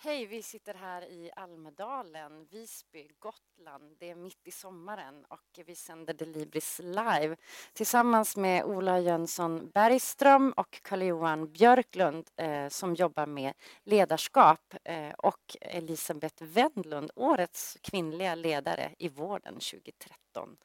Hej, 0.00 0.26
vi 0.26 0.42
sitter 0.42 0.74
här 0.74 1.02
i 1.02 1.30
Almedalen, 1.36 2.46
Visby, 2.50 3.08
Gotland. 3.18 3.96
Det 3.98 4.10
är 4.10 4.14
mitt 4.14 4.46
i 4.46 4.50
sommaren 4.50 5.24
och 5.28 5.60
vi 5.66 5.74
sänder 5.74 6.14
Delibris 6.14 6.80
live 6.84 7.36
tillsammans 7.72 8.36
med 8.36 8.64
Ola 8.64 9.00
Jönsson 9.00 9.70
Bergström 9.74 10.52
och 10.56 10.80
Carl-Johan 10.82 11.52
Björklund 11.52 12.28
eh, 12.36 12.68
som 12.68 12.94
jobbar 12.94 13.26
med 13.26 13.52
ledarskap 13.84 14.74
eh, 14.84 15.10
och 15.10 15.56
Elisabeth 15.60 16.44
Wendlund, 16.44 17.10
årets 17.14 17.76
kvinnliga 17.82 18.34
ledare 18.34 18.94
i 18.98 19.08
vården 19.08 19.54
2013. 19.54 20.56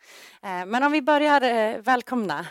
Eh, 0.41 0.65
men 0.65 0.83
om 0.83 0.91
vi 0.91 1.01
börjar, 1.01 1.41
eh, 1.41 1.81
välkomna. 1.81 2.47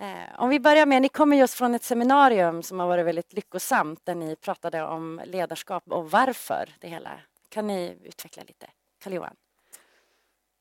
Eh, 0.00 0.40
om 0.40 0.48
vi 0.50 0.60
börjar 0.60 0.86
med, 0.86 1.02
ni 1.02 1.08
kommer 1.08 1.36
just 1.36 1.54
från 1.54 1.74
ett 1.74 1.82
seminarium 1.82 2.62
som 2.62 2.80
har 2.80 2.86
varit 2.86 3.06
väldigt 3.06 3.32
lyckosamt 3.32 4.04
där 4.04 4.14
ni 4.14 4.36
pratade 4.36 4.82
om 4.82 5.22
ledarskap 5.24 5.84
och 5.92 6.10
varför 6.10 6.74
det 6.80 6.88
hela. 6.88 7.20
Kan 7.48 7.66
ni 7.66 7.98
utveckla 8.04 8.42
lite? 8.42 8.70
Karl-Johan? 8.98 9.36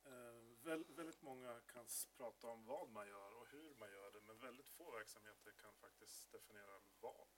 Eh, 0.06 0.78
väldigt 0.96 1.22
många 1.22 1.52
kan 1.74 1.86
prata 2.18 2.48
om 2.48 2.66
vad 2.66 2.90
man 2.90 3.08
gör 3.08 3.32
och 3.40 3.48
hur 3.52 3.76
man 3.80 3.90
gör 3.92 4.12
det 4.12 4.22
men 4.28 4.40
väldigt 4.40 4.70
få 4.70 4.92
verksamheter 4.92 5.52
kan 5.62 5.74
faktiskt 5.82 6.32
definiera 6.32 6.76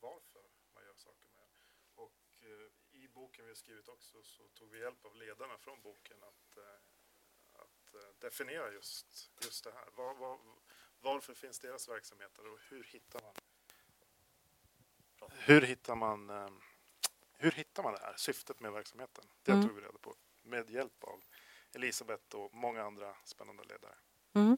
varför 0.02 0.44
man 0.74 0.84
gör 0.84 0.96
saker 0.96 1.28
med 1.36 1.48
Och 1.96 2.22
eh, 2.42 3.00
i 3.02 3.08
boken 3.08 3.46
vi 3.46 3.52
har 3.52 3.56
skrivit 3.56 3.90
också 3.90 4.24
så 4.24 4.48
tog 4.48 4.70
vi 4.72 4.80
hjälp 4.80 5.06
av 5.06 5.16
ledarna 5.16 5.58
från 5.58 5.82
boken 5.82 6.18
att, 6.24 6.58
att 7.64 8.20
definiera 8.20 8.72
just, 8.72 9.32
just 9.44 9.64
det 9.64 9.72
här. 9.72 9.88
Vad, 9.96 10.18
vad, 10.18 10.40
varför 11.02 11.34
finns 11.34 11.60
deras 11.60 11.90
verksamheter 11.90 12.52
och 12.54 12.60
hur 12.70 12.84
hittar 12.84 13.22
man 13.22 13.34
hur 15.32 15.62
hittar 15.62 15.96
man 15.96 16.30
ehm, 16.30 16.60
hur 17.38 17.52
hittar 17.52 17.84
man 17.84 17.94
det 17.94 18.00
här 18.00 18.14
syftet 18.18 18.60
med 18.60 18.72
verksamheten? 18.72 19.24
Det 19.44 19.52
mm. 19.52 19.68
tog 19.68 19.76
vi 19.76 19.82
reda 19.82 19.98
på 20.02 20.16
med 20.44 20.70
hjälp 20.70 21.04
av 21.04 21.20
Elisabeth 21.76 22.36
och 22.36 22.54
många 22.54 22.84
andra 22.84 23.16
spännande 23.24 23.64
ledare. 23.64 23.96
Mm. 24.34 24.58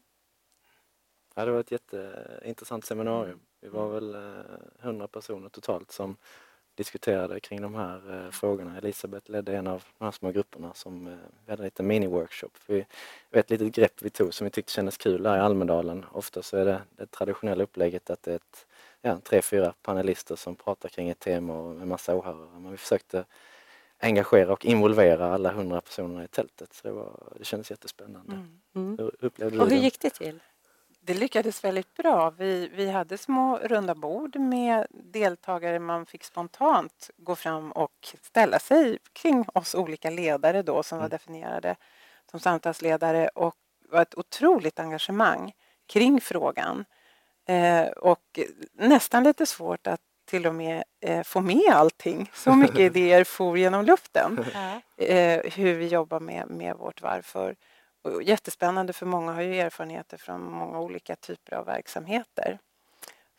Ja, 1.33 1.45
det 1.45 1.52
var 1.52 1.59
ett 1.59 1.72
jätteintressant 1.72 2.86
seminarium. 2.86 3.42
Vi 3.59 3.67
var 3.70 3.89
väl 3.89 4.16
eh, 4.16 4.44
hundra 4.80 5.08
personer 5.08 5.50
totalt 5.50 5.92
som 5.92 6.17
diskuterade 6.75 7.39
kring 7.39 7.61
de 7.61 7.75
här 7.75 8.25
eh, 8.25 8.31
frågorna. 8.31 8.77
Elisabeth 8.77 9.31
ledde 9.31 9.58
en 9.58 9.67
av 9.67 9.83
de 9.97 10.05
här 10.05 10.11
små 10.11 10.31
grupperna 10.31 10.73
som 10.73 11.08
eh, 11.08 11.14
vi 11.45 11.52
hade 11.52 11.64
lite 11.64 11.83
mini-workshop. 11.83 12.52
Vi, 12.67 12.86
ett 13.31 13.50
litet 13.50 13.75
grepp 13.75 14.02
vi 14.02 14.09
tog 14.09 14.33
som 14.33 14.45
vi 14.45 14.52
tyckte 14.52 14.72
kändes 14.72 14.97
kul 14.97 15.25
här 15.25 15.38
i 15.38 15.39
Almedalen. 15.39 16.05
Ofta 16.11 16.42
så 16.42 16.58
är 16.58 16.66
det 16.66 16.81
det 16.95 17.11
traditionella 17.11 17.64
upplägget 17.64 18.09
att 18.09 18.23
det 18.23 18.31
är 18.31 18.36
ett, 18.36 18.66
ja, 19.02 19.19
tre, 19.23 19.42
fyra 19.42 19.73
panelister 19.81 20.36
som 20.36 20.55
pratar 20.55 20.89
kring 20.89 21.09
ett 21.09 21.19
tema 21.19 21.53
och 21.53 21.81
en 21.81 21.88
massa 21.88 22.16
åhörare. 22.16 22.59
Men 22.59 22.72
vi 22.72 22.77
försökte 22.77 23.25
engagera 23.99 24.53
och 24.53 24.66
involvera 24.66 25.33
alla 25.33 25.52
hundra 25.52 25.81
personerna 25.81 26.23
i 26.23 26.27
tältet. 26.27 26.73
Så 26.73 26.88
det, 26.88 26.94
var, 26.94 27.33
det 27.38 27.45
kändes 27.45 27.72
jättespännande. 27.72 28.33
Mm. 28.33 28.61
Mm. 28.75 28.97
Hur 28.97 29.11
upplevde 29.19 29.58
du 29.58 29.61
Och 29.61 29.69
hur 29.69 29.77
gick 29.77 29.99
det 29.99 30.09
till? 30.09 30.39
Det 31.03 31.13
lyckades 31.13 31.63
väldigt 31.63 31.94
bra. 31.94 32.30
Vi, 32.30 32.69
vi 32.73 32.89
hade 32.89 33.17
små 33.17 33.57
runda 33.57 33.95
bord 33.95 34.35
med 34.35 34.88
deltagare. 34.89 35.80
Man 35.80 36.05
fick 36.05 36.23
spontant 36.23 37.09
gå 37.17 37.35
fram 37.35 37.71
och 37.71 38.16
ställa 38.21 38.59
sig 38.59 38.97
kring 39.13 39.45
oss 39.53 39.75
olika 39.75 40.09
ledare 40.09 40.61
då 40.61 40.83
som 40.83 40.97
var 40.97 41.05
mm. 41.05 41.09
definierade 41.09 41.75
som 42.31 42.39
samtalsledare 42.39 43.27
och 43.27 43.55
var 43.91 44.02
ett 44.02 44.17
otroligt 44.17 44.80
engagemang 44.80 45.52
kring 45.88 46.21
frågan. 46.21 46.85
Eh, 47.47 47.88
och 47.88 48.39
nästan 48.73 49.23
lite 49.23 49.45
svårt 49.45 49.88
att 49.88 50.02
till 50.25 50.47
och 50.47 50.55
med 50.55 50.83
eh, 51.02 51.23
få 51.23 51.41
med 51.41 51.69
allting. 51.71 52.31
Så 52.33 52.55
mycket 52.55 52.80
idéer 52.95 53.23
for 53.23 53.58
genom 53.58 53.86
luften. 53.86 54.45
Eh, 54.97 55.39
hur 55.53 55.73
vi 55.73 55.88
jobbar 55.88 56.19
med, 56.19 56.49
med 56.49 56.75
vårt 56.75 57.02
varför. 57.02 57.55
Och 58.02 58.23
jättespännande 58.23 58.93
för 58.93 59.05
många 59.05 59.31
har 59.31 59.42
ju 59.42 59.59
erfarenheter 59.59 60.17
från 60.17 60.43
många 60.52 60.80
olika 60.80 61.15
typer 61.15 61.55
av 61.55 61.65
verksamheter. 61.65 62.59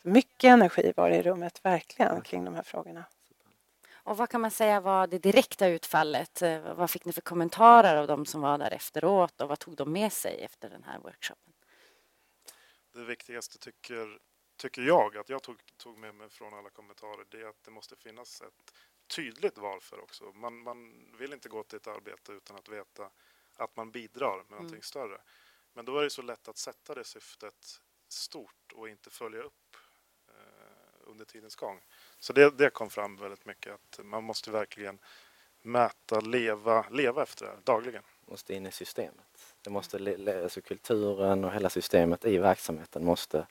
Mycket 0.03 0.43
energi 0.43 0.93
var 0.95 1.09
det 1.09 1.15
i 1.15 1.21
rummet, 1.21 1.65
verkligen, 1.65 2.21
kring 2.21 2.45
de 2.45 2.55
här 2.55 2.63
frågorna. 2.63 3.05
Och 4.05 4.17
vad 4.17 4.29
kan 4.29 4.41
man 4.41 4.51
säga 4.51 4.79
var 4.79 5.07
det 5.07 5.19
direkta 5.19 5.67
utfallet? 5.67 6.41
Eh, 6.41 6.75
vad 6.75 6.91
fick 6.91 7.05
ni 7.05 7.13
för 7.13 7.21
kommentarer 7.21 7.95
av 7.95 8.07
de 8.07 8.25
som 8.25 8.41
var 8.41 8.57
där 8.57 8.71
efteråt 8.71 9.41
och 9.41 9.49
vad 9.49 9.59
tog 9.59 9.75
de 9.75 9.91
med 9.91 10.13
sig 10.13 10.43
efter 10.43 10.69
den 10.69 10.83
här 10.83 10.99
workshopen? 10.99 11.53
Det 12.93 13.03
viktigaste 13.03 13.59
tycker, 13.59 14.19
tycker 14.57 14.81
jag, 14.81 15.17
att 15.17 15.29
jag 15.29 15.43
tog, 15.43 15.55
tog 15.77 15.97
med 15.97 16.15
mig 16.15 16.29
från 16.29 16.53
alla 16.53 16.69
kommentarer, 16.69 17.25
det 17.29 17.41
är 17.41 17.45
att 17.45 17.63
det 17.63 17.71
måste 17.71 17.95
finnas 17.95 18.41
ett 18.41 18.73
tydligt 19.15 19.57
varför 19.57 19.99
också. 19.99 20.23
Man, 20.23 20.63
man 20.63 21.05
vill 21.19 21.33
inte 21.33 21.49
gå 21.49 21.63
till 21.63 21.77
ett 21.77 21.87
arbete 21.87 22.31
utan 22.31 22.57
att 22.57 22.69
veta 22.69 23.09
att 23.55 23.75
man 23.75 23.91
bidrar 23.91 24.37
med 24.37 24.51
någonting 24.51 24.73
mm. 24.73 24.81
större. 24.81 25.21
Men 25.73 25.85
då 25.85 25.97
är 25.97 26.03
det 26.03 26.09
så 26.09 26.21
lätt 26.21 26.47
att 26.47 26.57
sätta 26.57 26.95
det 26.95 27.03
syftet 27.03 27.81
stort 28.07 28.71
och 28.73 28.89
inte 28.89 29.09
följa 29.09 29.41
upp 29.41 29.77
eh, 30.27 31.09
under 31.09 31.25
tidens 31.25 31.55
gång. 31.55 31.81
Så 32.19 32.33
det, 32.33 32.57
det 32.57 32.69
kom 32.69 32.89
fram 32.89 33.15
väldigt 33.15 33.45
mycket 33.45 33.73
att 33.73 33.99
man 34.05 34.23
måste 34.23 34.51
verkligen 34.51 34.99
mäta, 35.61 36.19
leva, 36.19 36.85
leva 36.89 37.23
efter 37.23 37.45
det 37.45 37.57
dagligen. 37.63 38.03
Måste 38.25 38.53
in 38.53 38.65
i 38.65 38.71
systemet. 38.71 39.55
Det 39.61 39.69
måste, 39.69 40.17
alltså 40.43 40.61
kulturen 40.61 41.43
och 41.43 41.53
hela 41.53 41.69
systemet 41.69 42.25
i 42.25 42.37
verksamheten 42.37 43.05
måste 43.05 43.47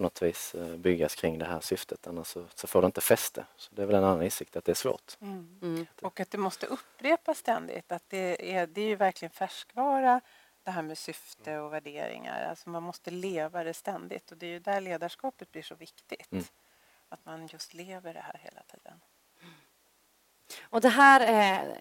på 0.00 0.04
något 0.04 0.22
vis 0.22 0.54
eh, 0.54 0.76
byggas 0.76 1.14
kring 1.14 1.38
det 1.38 1.44
här 1.44 1.60
syftet 1.60 2.06
annars 2.06 2.26
så, 2.26 2.44
så 2.54 2.66
får 2.66 2.82
det 2.82 2.86
inte 2.86 3.00
fäste. 3.00 3.46
Så 3.56 3.74
det 3.74 3.82
är 3.82 3.86
väl 3.86 3.96
en 3.96 4.04
annan 4.04 4.22
insikt 4.22 4.56
att 4.56 4.64
det 4.64 4.72
är 4.72 4.74
svårt. 4.74 5.16
Mm. 5.20 5.58
Mm. 5.62 5.86
Och 6.02 6.20
att 6.20 6.30
det 6.30 6.38
måste 6.38 6.66
upprepas 6.66 7.38
ständigt. 7.38 7.92
Att 7.92 8.02
det, 8.08 8.54
är, 8.54 8.66
det 8.66 8.80
är 8.80 8.86
ju 8.86 8.96
verkligen 8.96 9.30
färskvara 9.30 10.20
det 10.62 10.70
här 10.70 10.82
med 10.82 10.98
syfte 10.98 11.58
och 11.58 11.72
värderingar. 11.72 12.44
Alltså 12.50 12.70
man 12.70 12.82
måste 12.82 13.10
leva 13.10 13.64
det 13.64 13.74
ständigt 13.74 14.30
och 14.32 14.36
det 14.36 14.46
är 14.46 14.50
ju 14.50 14.58
där 14.58 14.80
ledarskapet 14.80 15.52
blir 15.52 15.62
så 15.62 15.74
viktigt. 15.74 16.32
Mm. 16.32 16.44
Att 17.08 17.24
man 17.24 17.46
just 17.46 17.74
lever 17.74 18.14
det 18.14 18.20
här 18.20 18.40
hela 18.42 18.62
tiden. 18.62 19.00
Och 20.62 20.80
det 20.80 20.88
här 20.88 21.20
eh, 21.20 21.74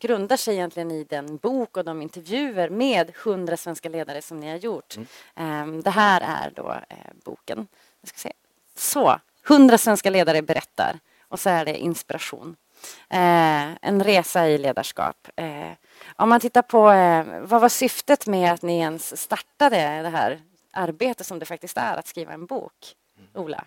grundar 0.00 0.36
sig 0.36 0.54
egentligen 0.54 0.90
i 0.90 1.04
den 1.04 1.36
bok 1.36 1.76
och 1.76 1.84
de 1.84 2.02
intervjuer 2.02 2.68
med 2.68 3.12
hundra 3.16 3.56
svenska 3.56 3.88
ledare 3.88 4.22
som 4.22 4.40
ni 4.40 4.50
har 4.50 4.56
gjort. 4.56 4.96
Mm. 4.96 5.08
Ehm, 5.34 5.82
det 5.82 5.90
här 5.90 6.20
är 6.20 6.50
då 6.50 6.70
eh, 6.88 6.96
boken. 7.24 7.66
Jag 8.00 8.08
ska 8.08 8.18
se. 8.18 8.32
Så, 8.76 9.20
hundra 9.44 9.78
svenska 9.78 10.10
ledare 10.10 10.42
berättar 10.42 10.98
och 11.28 11.40
så 11.40 11.50
är 11.50 11.64
det 11.64 11.78
inspiration. 11.78 12.56
Eh, 13.08 13.68
en 13.82 14.04
resa 14.04 14.48
i 14.48 14.58
ledarskap. 14.58 15.28
Eh, 15.36 15.72
om 16.16 16.28
man 16.28 16.40
tittar 16.40 16.62
på 16.62 16.82
vad 17.46 17.60
var 17.60 17.68
syftet 17.68 18.26
med 18.26 18.52
att 18.52 18.62
ni 18.62 18.78
ens 18.78 19.22
startade 19.22 19.76
det 20.02 20.08
här 20.08 20.40
arbetet 20.70 21.26
som 21.26 21.38
det 21.38 21.46
faktiskt 21.46 21.76
är 21.76 21.96
att 21.96 22.06
skriva 22.06 22.32
en 22.32 22.46
bok? 22.46 22.94
Mm. 23.18 23.44
Ola? 23.44 23.64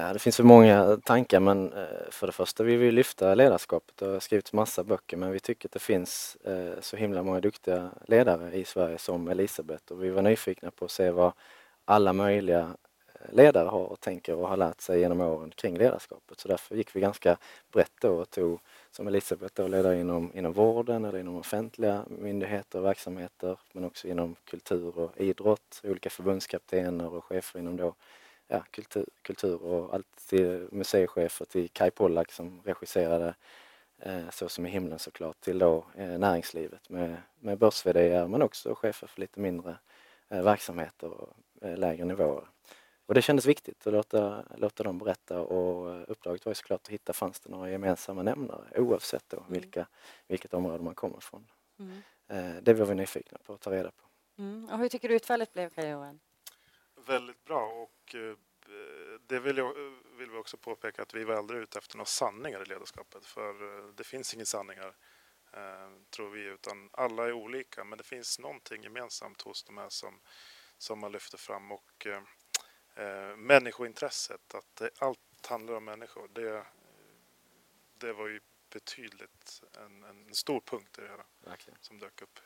Ja, 0.00 0.12
det 0.12 0.18
finns 0.18 0.36
för 0.36 0.44
många 0.44 0.96
tankar 1.04 1.40
men 1.40 1.72
eh, 1.72 2.10
för 2.10 2.26
det 2.26 2.32
första 2.32 2.64
vill 2.64 2.78
vi 2.78 2.90
lyfta 2.90 3.34
ledarskapet. 3.34 3.96
Det 3.96 4.06
har 4.06 4.20
skrivits 4.20 4.52
massa 4.52 4.84
böcker 4.84 5.16
men 5.16 5.32
vi 5.32 5.40
tycker 5.40 5.68
att 5.68 5.72
det 5.72 5.78
finns 5.78 6.36
eh, 6.44 6.80
så 6.80 6.96
himla 6.96 7.22
många 7.22 7.40
duktiga 7.40 7.90
ledare 8.06 8.56
i 8.56 8.64
Sverige 8.64 8.98
som 8.98 9.28
Elisabeth 9.28 9.92
och 9.92 10.04
vi 10.04 10.10
var 10.10 10.22
nyfikna 10.22 10.70
på 10.70 10.84
att 10.84 10.90
se 10.90 11.10
vad 11.10 11.32
alla 11.84 12.12
möjliga 12.12 12.60
eh, 12.60 13.34
ledare 13.34 13.68
har 13.68 13.84
och 13.84 14.00
tänker 14.00 14.34
och 14.34 14.48
har 14.48 14.56
lärt 14.56 14.80
sig 14.80 15.00
genom 15.00 15.20
åren 15.20 15.50
kring 15.56 15.78
ledarskapet. 15.78 16.40
Så 16.40 16.48
därför 16.48 16.76
gick 16.76 16.96
vi 16.96 17.00
ganska 17.00 17.36
brett 17.72 17.92
då 18.00 18.10
och 18.10 18.30
tog 18.30 18.60
som 18.90 19.08
Elisabeth 19.08 19.54
då 19.54 19.68
ledare 19.68 20.00
inom, 20.00 20.30
inom 20.34 20.52
vården 20.52 21.04
eller 21.04 21.18
inom 21.18 21.36
offentliga 21.36 22.04
myndigheter 22.08 22.78
och 22.78 22.84
verksamheter 22.84 23.58
men 23.72 23.84
också 23.84 24.08
inom 24.08 24.36
kultur 24.44 24.98
och 24.98 25.20
idrott, 25.20 25.80
olika 25.84 26.10
förbundskaptener 26.10 27.14
och 27.14 27.24
chefer 27.24 27.58
inom 27.58 27.76
då 27.76 27.94
ja, 28.50 28.64
kultur, 28.70 29.06
kultur 29.22 29.62
och 29.62 29.94
allt 29.94 30.16
till 30.28 30.68
museichefer 30.72 31.44
till 31.44 31.68
Kai 31.68 31.90
Pollak 31.90 32.32
som 32.32 32.62
regisserade 32.62 33.34
eh, 33.98 34.30
Så 34.30 34.48
som 34.48 34.66
i 34.66 34.70
himlen 34.70 34.98
såklart 34.98 35.40
till 35.40 35.58
då 35.58 35.86
eh, 35.94 36.18
näringslivet 36.18 36.88
med, 36.88 37.16
med 37.40 37.58
börs 37.58 37.84
men 37.84 38.42
också 38.42 38.74
chefer 38.74 39.06
för 39.06 39.20
lite 39.20 39.40
mindre 39.40 39.78
eh, 40.28 40.42
verksamheter 40.42 41.10
och 41.10 41.36
eh, 41.62 41.76
lägre 41.76 42.04
nivåer. 42.04 42.48
Och 43.06 43.14
det 43.14 43.22
kändes 43.22 43.46
viktigt 43.46 43.86
att 43.86 43.92
låta, 43.92 44.44
låta 44.56 44.82
dem 44.82 44.98
berätta 44.98 45.40
och 45.40 45.94
eh, 45.94 46.04
uppdraget 46.08 46.44
var 46.44 46.50
ju 46.50 46.54
såklart 46.54 46.80
att 46.80 46.88
hitta 46.88 47.12
fanns 47.12 47.40
det 47.40 47.50
några 47.50 47.70
gemensamma 47.70 48.22
nämnare 48.22 48.80
oavsett 48.80 49.24
då 49.28 49.36
mm. 49.36 49.52
vilka, 49.52 49.86
vilket 50.26 50.54
område 50.54 50.84
man 50.84 50.94
kommer 50.94 51.18
ifrån. 51.18 51.46
Mm. 51.78 52.02
Eh, 52.28 52.62
det 52.62 52.74
var 52.74 52.86
vi 52.86 52.94
nyfikna 52.94 53.38
på 53.44 53.52
att 53.52 53.60
ta 53.60 53.70
reda 53.70 53.90
på. 53.90 54.04
Mm. 54.38 54.68
Och 54.72 54.78
hur 54.78 54.88
tycker 54.88 55.08
du 55.08 55.14
utfallet 55.14 55.52
blev, 55.52 55.70
Karl-Johan? 55.70 56.20
Väldigt 57.06 57.44
bra 57.44 57.66
och 57.66 58.14
eh, 58.14 58.36
det 59.26 59.40
vill, 59.40 59.56
jag, 59.56 59.74
vill 60.18 60.30
vi 60.30 60.36
också 60.38 60.56
påpeka 60.56 61.02
att 61.02 61.14
vi 61.14 61.24
var 61.24 61.34
aldrig 61.34 61.60
ute 61.60 61.78
efter 61.78 61.96
några 61.96 62.06
sanningar 62.06 62.62
i 62.62 62.64
ledarskapet 62.64 63.26
för 63.26 63.78
eh, 63.78 63.94
det 63.94 64.04
finns 64.04 64.34
inga 64.34 64.44
sanningar 64.44 64.96
eh, 65.52 65.90
tror 66.10 66.30
vi 66.30 66.40
utan 66.40 66.90
alla 66.92 67.24
är 67.24 67.32
olika 67.32 67.84
men 67.84 67.98
det 67.98 68.04
finns 68.04 68.38
någonting 68.38 68.82
gemensamt 68.82 69.42
hos 69.42 69.64
de 69.64 69.78
här 69.78 69.88
som, 69.88 70.20
som 70.78 70.98
man 70.98 71.12
lyfter 71.12 71.38
fram 71.38 71.72
och 71.72 72.06
eh, 72.06 73.36
människointresset 73.36 74.54
att 74.54 74.76
det, 74.76 74.90
allt 74.98 75.46
handlar 75.46 75.74
om 75.74 75.84
människor 75.84 76.28
det, 76.28 76.66
det 77.98 78.12
var 78.12 78.28
ju 78.28 78.40
betydligt 78.70 79.62
en, 79.76 80.04
en 80.04 80.34
stor 80.34 80.60
punkt 80.60 80.98
i 80.98 81.00
det 81.00 81.08
hela 81.08 81.24
Verkligen. 81.40 81.78
som 81.80 81.98
dök 81.98 82.22
upp. 82.22 82.40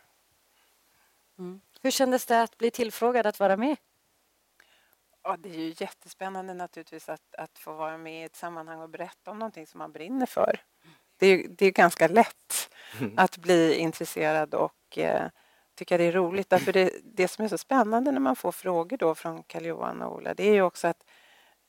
Mm. 1.39 1.61
Hur 1.83 1.91
kändes 1.91 2.27
det 2.27 2.43
att 2.43 2.59
bli 2.59 2.71
tillfrågad 2.71 3.27
att 3.27 3.41
vara 3.41 3.57
med? 3.57 3.77
Ja, 5.25 5.37
det 5.39 5.49
är 5.49 5.59
ju 5.59 5.75
jättespännande 5.77 6.55
naturligtvis 6.55 7.09
att, 7.09 7.35
att 7.39 7.59
få 7.59 7.73
vara 7.73 7.99
med 7.99 8.21
i 8.21 8.25
ett 8.25 8.37
sammanhang 8.37 8.81
och 8.81 8.89
berätta 8.89 9.31
om 9.31 9.39
någonting 9.39 9.67
som 9.67 9.79
man 9.79 9.93
brinner 9.93 10.27
för. 10.27 10.61
Det 11.17 11.27
är, 11.27 11.49
det 11.49 11.67
är 11.67 11.71
ganska 11.71 12.09
lätt 12.09 12.71
att 13.17 13.37
bli 13.39 13.75
intresserad 13.75 14.55
och 14.55 14.99
eh, 14.99 15.29
tycka 15.75 15.99
det 15.99 16.05
är 16.05 16.13
roligt. 16.13 16.51
Därför 16.51 16.73
det, 16.73 16.91
det 17.05 17.29
som 17.29 17.45
är 17.45 17.49
så 17.49 17.59
spännande 17.59 18.11
när 18.13 18.21
man 18.21 18.37
får 18.37 18.53
frågor 18.53 18.97
då 18.97 19.15
från 19.15 19.43
Karl-Johan 19.43 20.03
och 20.03 20.17
Ola 20.17 20.35
det 20.35 20.49
är 20.49 20.55
ju 20.55 20.63
också 20.63 20.89
att 20.89 21.05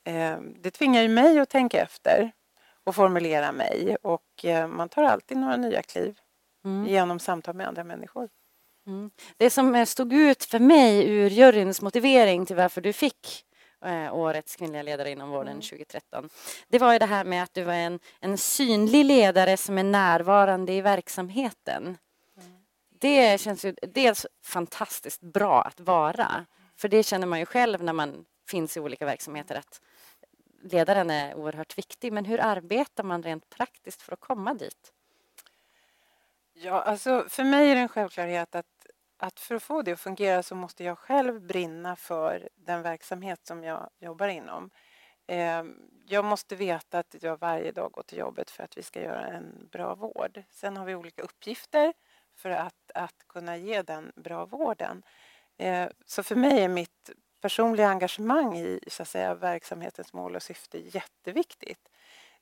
eh, 0.04 0.36
det 0.40 0.70
tvingar 0.70 1.02
ju 1.02 1.08
mig 1.08 1.38
att 1.38 1.48
tänka 1.50 1.82
efter 1.82 2.32
och 2.84 2.94
formulera 2.94 3.52
mig 3.52 3.96
och 4.02 4.44
eh, 4.44 4.68
man 4.68 4.88
tar 4.88 5.02
alltid 5.04 5.36
några 5.38 5.56
nya 5.56 5.82
kliv 5.82 6.18
Mm. 6.64 6.86
genom 6.86 7.18
samtal 7.18 7.54
med 7.54 7.68
andra 7.68 7.84
människor. 7.84 8.28
Mm. 8.86 9.10
Det 9.36 9.50
som 9.50 9.74
eh, 9.74 9.84
stod 9.84 10.12
ut 10.12 10.44
för 10.44 10.58
mig 10.58 11.08
ur 11.10 11.30
juryns 11.30 11.82
motivering 11.82 12.46
till 12.46 12.56
varför 12.56 12.80
du 12.80 12.92
fick 12.92 13.45
årets 14.12 14.56
kvinnliga 14.56 14.82
ledare 14.82 15.10
inom 15.10 15.30
vården 15.30 15.48
Mm. 15.48 15.62
2013. 15.62 16.28
Det 16.68 16.78
var 16.78 16.92
ju 16.92 16.98
det 16.98 17.06
här 17.06 17.24
med 17.24 17.42
att 17.42 17.54
du 17.54 17.62
var 17.62 17.72
en, 17.72 18.00
en 18.20 18.38
synlig 18.38 19.04
ledare 19.04 19.56
som 19.56 19.78
är 19.78 19.82
närvarande 19.84 20.72
i 20.72 20.80
verksamheten. 20.80 21.98
Det 22.98 23.40
känns 23.40 23.64
ju 23.64 23.74
dels 23.82 24.26
fantastiskt 24.44 25.20
bra 25.20 25.62
att 25.62 25.80
vara. 25.80 26.46
För 26.76 26.88
det 26.88 27.02
känner 27.02 27.26
man 27.26 27.38
ju 27.38 27.46
själv 27.46 27.82
när 27.82 27.92
man 27.92 28.24
finns 28.48 28.76
i 28.76 28.80
olika 28.80 29.04
verksamheter 29.04 29.54
att 29.54 29.80
ledaren 30.62 31.10
är 31.10 31.34
oerhört 31.34 31.78
viktig. 31.78 32.12
Men 32.12 32.24
hur 32.24 32.40
arbetar 32.40 33.04
man 33.04 33.22
rent 33.22 33.50
praktiskt 33.50 34.02
för 34.02 34.12
att 34.12 34.20
komma 34.20 34.54
dit? 34.54 34.92
Ja, 36.54 36.82
alltså 36.82 37.24
för 37.28 37.44
mig 37.44 37.70
är 37.70 37.74
det 37.74 37.80
en 37.80 37.88
självklarhet 37.88 38.54
att, 38.54 38.66
att 39.16 39.40
för 39.40 39.54
att 39.54 39.62
få 39.62 39.82
det 39.82 39.92
att 39.92 40.00
fungera 40.00 40.42
så 40.42 40.54
måste 40.54 40.84
jag 40.84 40.98
själv 40.98 41.40
brinna 41.40 41.96
för 41.96 42.48
den 42.54 42.82
verksamhet 42.82 43.46
som 43.46 43.64
jag 43.64 43.90
jobbar 43.98 44.28
inom. 44.28 44.70
Ehm, 45.26 45.76
jag 46.06 46.24
måste 46.24 46.56
veta 46.56 46.98
att 46.98 47.16
jag 47.20 47.40
varje 47.40 47.72
dag 47.72 47.92
går 47.92 48.02
till 48.02 48.18
jobbet 48.18 48.50
för 48.50 48.64
att 48.64 48.78
vi 48.78 48.82
ska 48.82 49.02
göra 49.02 49.26
en 49.26 49.68
bra 49.72 49.94
vård. 49.94 50.42
Sen 50.50 50.76
har 50.76 50.84
vi 50.84 50.94
olika 50.94 51.22
uppgifter 51.22 51.92
för 52.36 52.50
att, 52.50 52.90
att 52.94 53.28
kunna 53.28 53.56
ge 53.56 53.82
den 53.82 54.12
bra 54.16 54.44
vården. 54.46 55.02
Ehm, 55.58 55.90
så 56.06 56.22
för 56.22 56.36
mig 56.36 56.64
är 56.64 56.68
mitt 56.68 57.10
personliga 57.40 57.88
engagemang 57.88 58.56
i 58.56 58.80
så 58.86 59.02
att 59.02 59.08
säga, 59.08 59.34
verksamhetens 59.34 60.12
mål 60.12 60.36
och 60.36 60.42
syfte 60.42 60.78
jätteviktigt. 60.78 61.88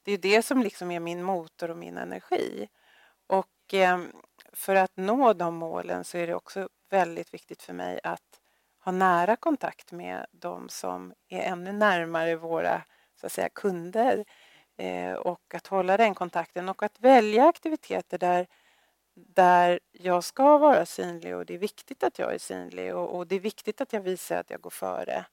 Det 0.02 0.12
är 0.12 0.18
det 0.18 0.42
som 0.42 0.62
liksom 0.62 0.90
är 0.90 1.00
min 1.00 1.22
motor 1.22 1.70
och 1.70 1.76
min 1.76 1.98
energi. 1.98 2.68
Och 3.26 3.74
ehm, 3.74 4.12
för 4.54 4.74
att 4.74 4.96
nå 4.96 5.32
de 5.32 5.54
målen 5.54 6.04
så 6.04 6.18
är 6.18 6.26
det 6.26 6.34
också 6.34 6.68
väldigt 6.90 7.34
viktigt 7.34 7.62
för 7.62 7.72
mig 7.72 8.00
att 8.02 8.40
ha 8.84 8.92
nära 8.92 9.36
kontakt 9.36 9.92
med 9.92 10.26
de 10.32 10.68
som 10.68 11.14
är 11.28 11.40
ännu 11.40 11.72
närmare 11.72 12.36
våra 12.36 12.82
så 13.20 13.26
att 13.26 13.32
säga, 13.32 13.48
kunder 13.48 14.24
eh, 14.76 15.12
och 15.12 15.54
att 15.54 15.66
hålla 15.66 15.96
den 15.96 16.14
kontakten 16.14 16.68
och 16.68 16.82
att 16.82 17.00
välja 17.00 17.48
aktiviteter 17.48 18.18
där, 18.18 18.46
där 19.14 19.80
jag 19.92 20.24
ska 20.24 20.58
vara 20.58 20.86
synlig 20.86 21.36
och 21.36 21.46
det 21.46 21.54
är 21.54 21.58
viktigt 21.58 22.02
att 22.02 22.18
jag 22.18 22.34
är 22.34 22.38
synlig 22.38 22.94
och, 22.94 23.16
och 23.16 23.26
det 23.26 23.36
är 23.36 23.40
viktigt 23.40 23.80
att 23.80 23.92
jag 23.92 24.00
visar 24.00 24.36
att 24.36 24.50
jag 24.50 24.60
går 24.60 24.70
före. 24.70 25.24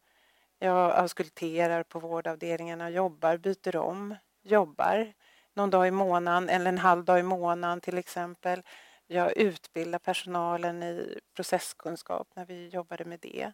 Jag 0.60 0.92
auskulterar 0.96 1.84
på 1.84 2.00
vårdavdelningarna, 2.00 2.90
jobbar, 2.90 3.38
byter 3.38 3.76
om, 3.76 4.16
jobbar 4.44 5.14
någon 5.54 5.70
dag 5.70 5.88
i 5.88 5.92
månaden 5.92 6.50
eller 6.50 6.70
en 6.70 6.78
halv 6.78 7.06
dag 7.06 7.20
i 7.20 7.24
månaden 7.24 7.82
till 7.82 7.98
exempel. 7.98 8.64
Jag 9.14 9.38
utbildar 9.38 10.00
personalen 10.00 10.84
i 10.84 11.20
processkunskap 11.36 12.28
när 12.36 12.46
vi 12.46 12.68
jobbade 12.68 13.06
med 13.06 13.20
det. 13.20 13.52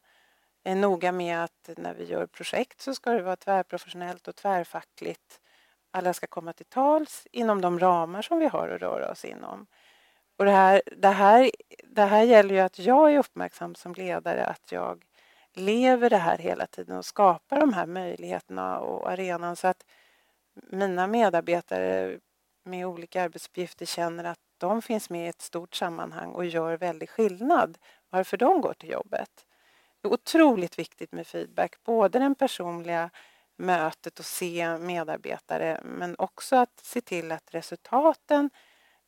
Jag 0.63 0.71
är 0.71 0.75
noga 0.75 1.11
med 1.11 1.43
att 1.43 1.69
när 1.77 1.93
vi 1.93 2.03
gör 2.03 2.25
projekt 2.25 2.81
så 2.81 2.95
ska 2.95 3.11
det 3.11 3.21
vara 3.21 3.35
tvärprofessionellt 3.35 4.27
och 4.27 4.35
tvärfackligt. 4.35 5.39
Alla 5.91 6.13
ska 6.13 6.27
komma 6.27 6.53
till 6.53 6.65
tals 6.65 7.27
inom 7.31 7.61
de 7.61 7.79
ramar 7.79 8.21
som 8.21 8.39
vi 8.39 8.47
har 8.47 8.69
att 8.69 8.81
röra 8.81 9.11
oss 9.11 9.25
inom. 9.25 9.67
Och 10.37 10.45
det, 10.45 10.51
här, 10.51 10.81
det, 10.97 11.07
här, 11.07 11.51
det 11.83 12.05
här 12.05 12.23
gäller 12.23 12.55
ju 12.55 12.61
att 12.61 12.79
jag 12.79 13.13
är 13.13 13.19
uppmärksam 13.19 13.75
som 13.75 13.93
ledare, 13.93 14.45
att 14.45 14.71
jag 14.71 15.05
lever 15.53 16.09
det 16.09 16.17
här 16.17 16.37
hela 16.37 16.67
tiden 16.67 16.97
och 16.97 17.05
skapar 17.05 17.59
de 17.59 17.73
här 17.73 17.85
möjligheterna 17.85 18.79
och 18.79 19.11
arenan 19.11 19.55
så 19.55 19.67
att 19.67 19.85
mina 20.53 21.07
medarbetare 21.07 22.19
med 22.63 22.85
olika 22.85 23.23
arbetsuppgifter 23.23 23.85
känner 23.85 24.23
att 24.23 24.39
de 24.59 24.81
finns 24.81 25.09
med 25.09 25.25
i 25.25 25.29
ett 25.29 25.41
stort 25.41 25.75
sammanhang 25.75 26.31
och 26.31 26.45
gör 26.45 26.77
väldigt 26.77 27.09
skillnad 27.09 27.77
varför 28.09 28.37
de 28.37 28.61
går 28.61 28.73
till 28.73 28.89
jobbet. 28.89 29.29
Det 30.01 30.07
är 30.07 30.13
otroligt 30.13 30.79
viktigt 30.79 31.11
med 31.11 31.27
feedback, 31.27 31.83
både 31.83 32.19
den 32.19 32.35
personliga 32.35 33.09
mötet 33.57 34.19
och 34.19 34.25
se 34.25 34.77
medarbetare 34.77 35.81
men 35.83 36.15
också 36.19 36.55
att 36.55 36.79
se 36.83 37.01
till 37.01 37.31
att 37.31 37.53
resultaten 37.53 38.49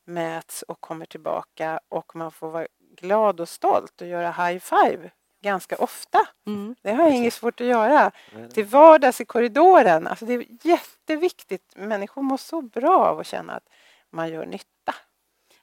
mäts 0.05 0.61
och 0.61 0.81
kommer 0.81 1.05
tillbaka 1.05 1.79
och 1.89 2.15
man 2.15 2.31
får 2.31 2.49
vara 2.51 2.67
glad 2.97 3.39
och 3.39 3.49
stolt 3.49 4.01
och 4.01 4.07
göra 4.07 4.31
high 4.31 4.59
five 4.59 5.11
ganska 5.41 5.75
ofta. 5.77 6.19
Det 6.81 6.91
har 6.91 7.03
jag 7.03 7.15
inget 7.15 7.33
svårt 7.33 7.61
att 7.61 7.67
göra. 7.67 8.11
Till 8.53 8.65
vardags 8.65 9.21
i 9.21 9.25
korridoren. 9.25 10.07
Alltså 10.07 10.25
det 10.25 10.33
är 10.33 10.45
jätteviktigt. 10.67 11.73
Människor 11.75 12.21
mår 12.21 12.37
så 12.37 12.61
bra 12.61 13.05
av 13.05 13.19
att 13.19 13.27
känna 13.27 13.53
att 13.53 13.69
man 14.09 14.29
gör 14.29 14.45
nytta. 14.45 14.95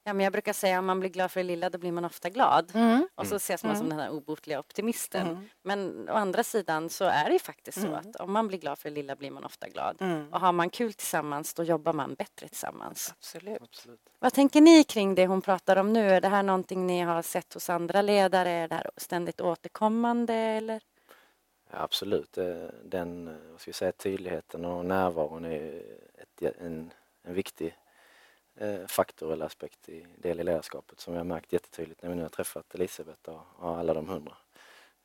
Ja, 0.09 0.13
men 0.13 0.25
jag 0.25 0.33
brukar 0.33 0.53
säga 0.53 0.79
om 0.79 0.87
man 0.87 1.01
blir 1.01 1.11
glad 1.11 1.31
för 1.31 1.41
det 1.41 1.45
lilla 1.47 1.71
då 1.71 1.79
blir 1.79 1.93
man 1.93 2.05
ofta 2.05 2.31
glad. 2.31 2.73
Och 3.15 3.27
så 3.27 3.37
ses 3.37 3.65
man 3.65 3.77
som 3.77 3.89
den 3.89 3.99
här 3.99 4.11
obotliga 4.11 4.59
optimisten. 4.61 5.27
Mm. 5.27 5.49
Men 5.63 6.09
å 6.09 6.13
andra 6.13 6.43
sidan 6.45 6.89
så 6.91 7.05
är 7.05 7.25
det 7.25 7.33
ju 7.33 7.39
faktiskt 7.39 7.81
så 7.81 7.87
Mm. 7.87 7.99
att 7.99 8.17
om 8.17 8.33
man 8.33 8.49
blir 8.49 8.59
glad 8.59 8.79
för 8.79 8.89
det 8.91 8.95
lilla 8.95 9.17
blir 9.17 9.31
man 9.31 9.45
ofta 9.45 9.69
glad. 9.69 9.97
Mm. 10.01 10.33
Och 10.33 10.41
har 10.41 10.53
man 10.53 10.71
kul 10.71 10.93
tillsammans 10.93 11.55
då 11.55 11.63
jobbar 11.65 11.93
man 11.93 12.15
bättre 12.15 12.49
tillsammans. 12.49 13.15
Absolut. 13.19 13.63
Absolut. 13.63 14.01
Vad 14.19 14.33
tänker 14.33 14.61
ni 14.61 14.85
kring 14.85 15.15
det 15.15 15.27
hon 15.27 15.43
pratar 15.43 15.77
om 15.77 15.93
nu? 15.93 16.11
Är 16.11 16.21
det 16.21 16.29
här 16.29 16.43
någonting 16.43 16.87
ni 16.87 17.01
har 17.01 17.23
sett 17.23 17.55
hos 17.55 17.71
andra 17.71 18.03
ledare? 18.03 18.51
Är 18.51 18.69
det 18.69 18.75
här 18.75 18.91
ständigt 18.97 19.41
återkommande 19.41 20.35
eller? 20.35 20.83
Ja, 21.73 21.79
absolut. 21.83 22.39
Eh, 22.39 22.45
Den 22.85 23.29
eh, 23.29 23.35
vad 23.51 23.61
ska 23.61 23.69
vi 23.69 23.73
säga, 23.73 23.93
tydligheten 23.93 24.65
och 24.65 24.85
närvaron 24.85 25.45
är 25.45 25.83
ett, 26.19 26.57
en, 26.61 26.91
en 27.25 27.35
viktig 27.35 27.77
faktor 28.89 29.33
eller 29.33 29.47
aspekt 29.47 29.89
i 29.89 30.07
del 30.17 30.41
i 30.41 30.45
ledarskapet 30.45 31.01
som 31.01 31.15
har 31.15 31.25
märkt 31.25 31.53
jättetydligt 31.53 32.03
när 32.03 32.11
vi 32.11 32.17
nu 32.17 32.23
har 32.23 32.29
träffat 32.29 32.75
Elisabeth 32.75 33.29
och, 33.31 33.41
och 33.57 33.79
alla 33.79 33.95
de 33.95 34.09
hundra. 34.09 34.37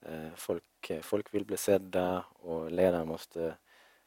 Eh, 0.05 0.29
Folk, 0.36 0.89
eh, 0.89 1.01
folk 1.01 1.34
vill 1.34 1.46
bli 1.46 1.58
sedda 1.58 2.25
och 2.39 2.72
ledaren 2.72 3.08
måste 3.08 3.53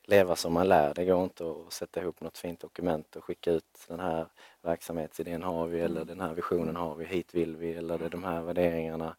leva 0.06 0.36
som 0.36 0.52
man 0.52 0.68
lär. 0.68 0.94
Det 0.94 1.04
går 1.04 1.24
inte 1.24 1.50
att 1.50 1.72
sätta 1.72 2.00
ihop 2.00 2.20
något 2.20 2.38
fint 2.38 2.60
dokument 2.60 3.16
och 3.16 3.24
skicka 3.24 3.50
ut 3.52 3.84
den 3.88 4.00
här 4.00 4.26
verksamhetsidén 4.62 5.42
har 5.42 5.66
vi 5.66 5.80
eller 5.80 6.04
den 6.04 6.20
här 6.20 6.34
visionen 6.34 6.76
har 6.76 6.94
vi, 6.94 7.04
hit 7.04 7.34
vill 7.34 7.56
vi 7.56 7.74
eller 7.74 7.98
det 7.98 8.04
är 8.04 8.08
de 8.10 8.24
här 8.24 8.42
värderingarna 8.42 9.16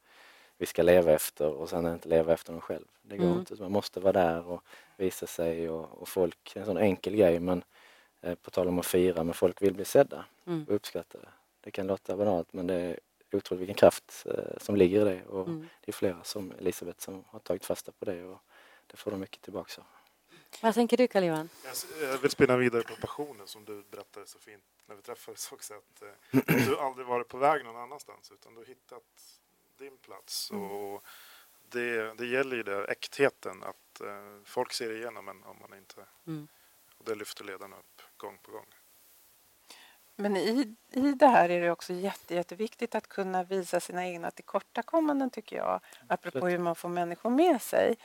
vi 0.57 0.65
ska 0.65 0.83
leva 0.83 1.11
efter 1.11 1.47
och 1.49 1.69
sen 1.69 1.85
inte 1.93 2.09
leva 2.09 2.33
efter 2.33 2.51
dem 2.51 2.61
själv. 2.61 2.85
Det 3.01 3.17
går 3.17 3.25
Mm. 3.25 3.39
inte. 3.39 3.55
Man 3.55 3.71
måste 3.71 3.99
vara 3.99 4.13
där 4.13 4.47
och 4.47 4.63
visa 4.97 5.27
sig 5.27 5.69
och, 5.69 6.01
och 6.01 6.07
folk, 6.07 6.55
en 6.55 6.65
sån 6.65 6.77
enkel 6.77 7.15
grej 7.15 7.39
men 7.39 7.57
eh, 7.57 7.63
på 8.35 8.51
tal 8.51 8.67
om 8.67 8.79
att 8.79 8.85
fira, 8.85 9.23
men 9.23 9.33
folk 9.33 9.61
vill 9.61 9.73
bli 9.73 9.85
sedda 9.85 10.25
Mm. 10.47 10.63
och 10.69 10.75
uppskattade. 10.75 11.27
Det 11.61 11.71
kan 11.71 11.87
låta 11.87 12.17
banalt 12.17 12.53
men 12.53 12.67
det 12.67 12.73
är 12.75 12.99
otroligt 13.31 13.61
vilken 13.61 13.75
kraft 13.75 14.25
eh, 14.25 14.57
som 14.57 14.75
ligger 14.75 15.01
i 15.01 15.15
det 15.15 15.25
och 15.25 15.47
Mm. 15.47 15.67
det 15.85 15.89
är 15.91 15.93
flera 15.93 16.23
som 16.23 16.51
Elisabeth 16.51 16.99
som 16.99 17.23
har 17.27 17.39
tagit 17.39 17.65
fasta 17.65 17.91
på 17.91 18.05
det 18.05 18.23
och 18.23 18.39
det 18.87 18.97
får 18.97 19.11
de 19.11 19.19
mycket 19.19 19.41
tillbaka 19.41 19.81
av. 19.81 19.87
Vad 20.61 20.73
tänker 20.73 20.97
du 20.97 21.07
Carl-Johan? 21.07 21.49
Jag- 21.63 22.09
Jag 22.11 22.17
vill 22.17 22.31
spinna 22.31 22.57
vidare 22.57 22.83
på 22.83 22.95
passionen 22.95 23.47
som 23.47 23.65
du 23.65 23.83
berättade 23.91 24.25
så 24.25 24.39
fint 24.39 24.63
när 24.85 24.95
vi 24.95 25.01
träffades 25.01 25.51
också. 25.51 25.73
Att 25.73 26.01
eh, 26.01 26.67
du 26.67 26.77
aldrig 26.77 27.07
varit 27.07 27.27
på 27.27 27.37
väg 27.37 27.63
någon 27.65 27.75
annanstans 27.77 28.31
utan 28.31 28.53
du 28.53 28.59
har 28.59 28.65
hittat 28.65 29.39
din 29.77 29.97
plats. 29.97 30.51
Och 30.51 31.03
det, 31.69 32.13
det 32.17 32.25
gäller 32.25 32.55
ju 32.57 32.63
det, 32.63 32.85
äktheten, 32.85 33.63
att 33.63 34.01
eh, 34.01 34.39
folk 34.43 34.73
ser 34.73 34.91
igenom 34.91 35.27
en 35.29 35.43
om 35.43 35.57
man 35.69 35.77
inte... 35.77 36.05
Mm. 36.27 36.47
Och 36.97 37.05
det 37.05 37.15
lyfter 37.15 37.43
ledarna 37.43 37.75
upp 37.77 38.01
gång 38.17 38.37
på 38.41 38.51
gång. 38.51 38.65
Men 40.15 40.37
i, 40.37 40.75
i 40.91 41.11
det 41.11 41.27
här 41.27 41.49
är 41.49 41.61
det 41.61 41.71
också 41.71 41.93
jätte, 41.93 42.35
jätteviktigt 42.35 42.95
att 42.95 43.07
kunna 43.07 43.43
visa 43.43 43.79
sina 43.79 44.07
egna 44.07 44.31
tillkortakommanden 44.31 45.29
tycker 45.29 45.55
jag. 45.55 45.79
Apropå 46.07 46.47
hur 46.47 46.57
man 46.57 46.75
får 46.75 46.89
människor 46.89 47.29
med 47.29 47.61
sig. 47.61 47.95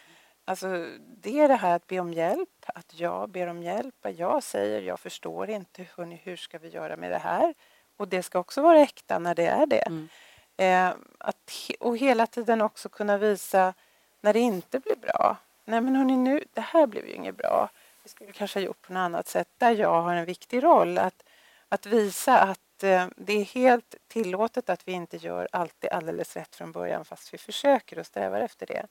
Alltså, 0.44 0.86
det 1.00 1.40
är 1.40 1.48
det 1.48 1.54
här 1.54 1.76
att 1.76 1.86
be 1.86 2.00
om 2.00 2.12
hjälp, 2.12 2.64
att 2.66 3.00
jag 3.00 3.30
ber 3.30 3.46
om 3.46 3.62
hjälp, 3.62 4.06
att 4.06 4.18
jag 4.18 4.42
säger 4.42 4.82
jag 4.82 5.00
förstår 5.00 5.50
inte, 5.50 5.86
hörni, 5.96 6.20
hur 6.24 6.36
ska 6.36 6.58
vi 6.58 6.68
göra 6.68 6.96
med 6.96 7.10
det 7.10 7.18
här? 7.18 7.54
Och 7.96 8.08
det 8.08 8.22
ska 8.22 8.38
också 8.38 8.62
vara 8.62 8.80
äkta 8.80 9.18
när 9.18 9.34
det 9.34 9.46
är 9.46 9.66
det. 9.66 9.86
Mm. 9.86 10.08
Eh, 10.56 10.94
att, 11.18 11.50
och 11.80 11.96
hela 11.96 12.26
tiden 12.26 12.60
också 12.60 12.88
kunna 12.88 13.18
visa 13.18 13.74
när 14.20 14.32
det 14.32 14.40
inte 14.40 14.80
blir 14.80 14.96
bra. 14.96 15.36
Nej 15.64 15.80
men 15.80 15.96
hörni, 15.96 16.16
nu, 16.16 16.44
det 16.52 16.60
här 16.60 16.86
blev 16.86 17.06
ju 17.06 17.12
inget 17.12 17.36
bra. 17.36 17.70
Vi 18.02 18.08
skulle 18.08 18.32
kanske 18.32 18.58
ha 18.58 18.64
gjort 18.64 18.82
på 18.82 18.92
något 18.92 19.00
annat 19.00 19.28
sätt 19.28 19.48
där 19.58 19.70
jag 19.70 20.02
har 20.02 20.14
en 20.14 20.24
viktig 20.24 20.62
roll. 20.62 20.98
Att, 20.98 21.22
Att 21.68 21.86
visa 21.86 22.40
att 22.40 22.82
eh, 22.82 23.06
det 23.16 23.32
är 23.32 23.44
helt 23.44 23.94
tillåtet 24.08 24.70
att 24.70 24.88
vi 24.88 24.92
inte 24.92 25.16
gör 25.16 25.48
alltid 25.52 25.90
alldeles 25.90 26.36
rätt 26.36 26.56
från 26.56 26.72
början 26.72 27.04
fast 27.04 27.34
vi 27.34 27.38
försöker 27.38 27.98
och 27.98 28.06
strävar 28.06 28.40
efter 28.40 28.66
det. 28.66 28.86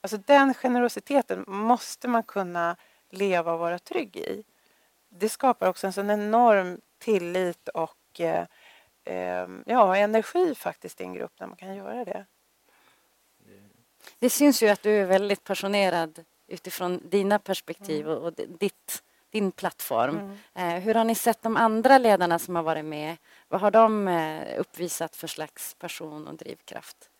Alltså 0.00 0.16
den 0.16 0.54
generositeten 0.54 1.44
måste 1.46 2.08
man 2.08 2.22
kunna 2.22 2.76
leva 3.10 3.52
och 3.52 3.58
vara 3.58 3.78
trygg 3.78 4.16
i. 4.16 4.44
Det 5.08 5.28
skapar 5.28 5.68
också 5.68 5.86
en 5.86 5.92
sån 5.92 6.10
enorm 6.10 6.80
tillit 6.98 7.68
och 7.68 8.20
eh, 8.20 8.46
eh, 9.04 9.48
ja, 9.66 9.96
energi 9.96 10.54
faktiskt 10.54 11.00
i 11.00 11.04
en 11.04 11.14
grupp 11.14 11.40
när 11.40 11.46
man 11.46 11.56
kan 11.56 11.74
göra 11.74 12.04
det. 12.04 12.26
Det 14.18 14.30
syns 14.30 14.62
ju 14.62 14.68
att 14.68 14.82
du 14.82 14.90
är 14.90 15.06
väldigt 15.06 15.44
passionerad 15.44 16.24
utifrån 16.48 17.00
dina 17.04 17.38
perspektiv 17.38 18.06
Mm. 18.06 18.18
och, 18.18 18.24
och 18.24 18.32
ditt, 18.58 19.02
din 19.30 19.52
plattform. 19.52 20.38
Eh, 20.54 20.68
hur 20.68 20.94
har 20.94 21.04
ni 21.04 21.14
sett 21.14 21.42
de 21.42 21.56
andra 21.56 21.98
ledarna 21.98 22.38
som 22.38 22.56
har 22.56 22.62
varit 22.62 22.84
med? 22.84 23.16
Vad 23.48 23.60
har 23.60 23.70
de 23.70 24.08
eh, 24.08 24.60
uppvisat 24.60 25.16
för 25.16 25.26
slags 25.26 25.74
passion 25.74 26.28
och 26.28 26.34
drivkraft? 26.34 27.10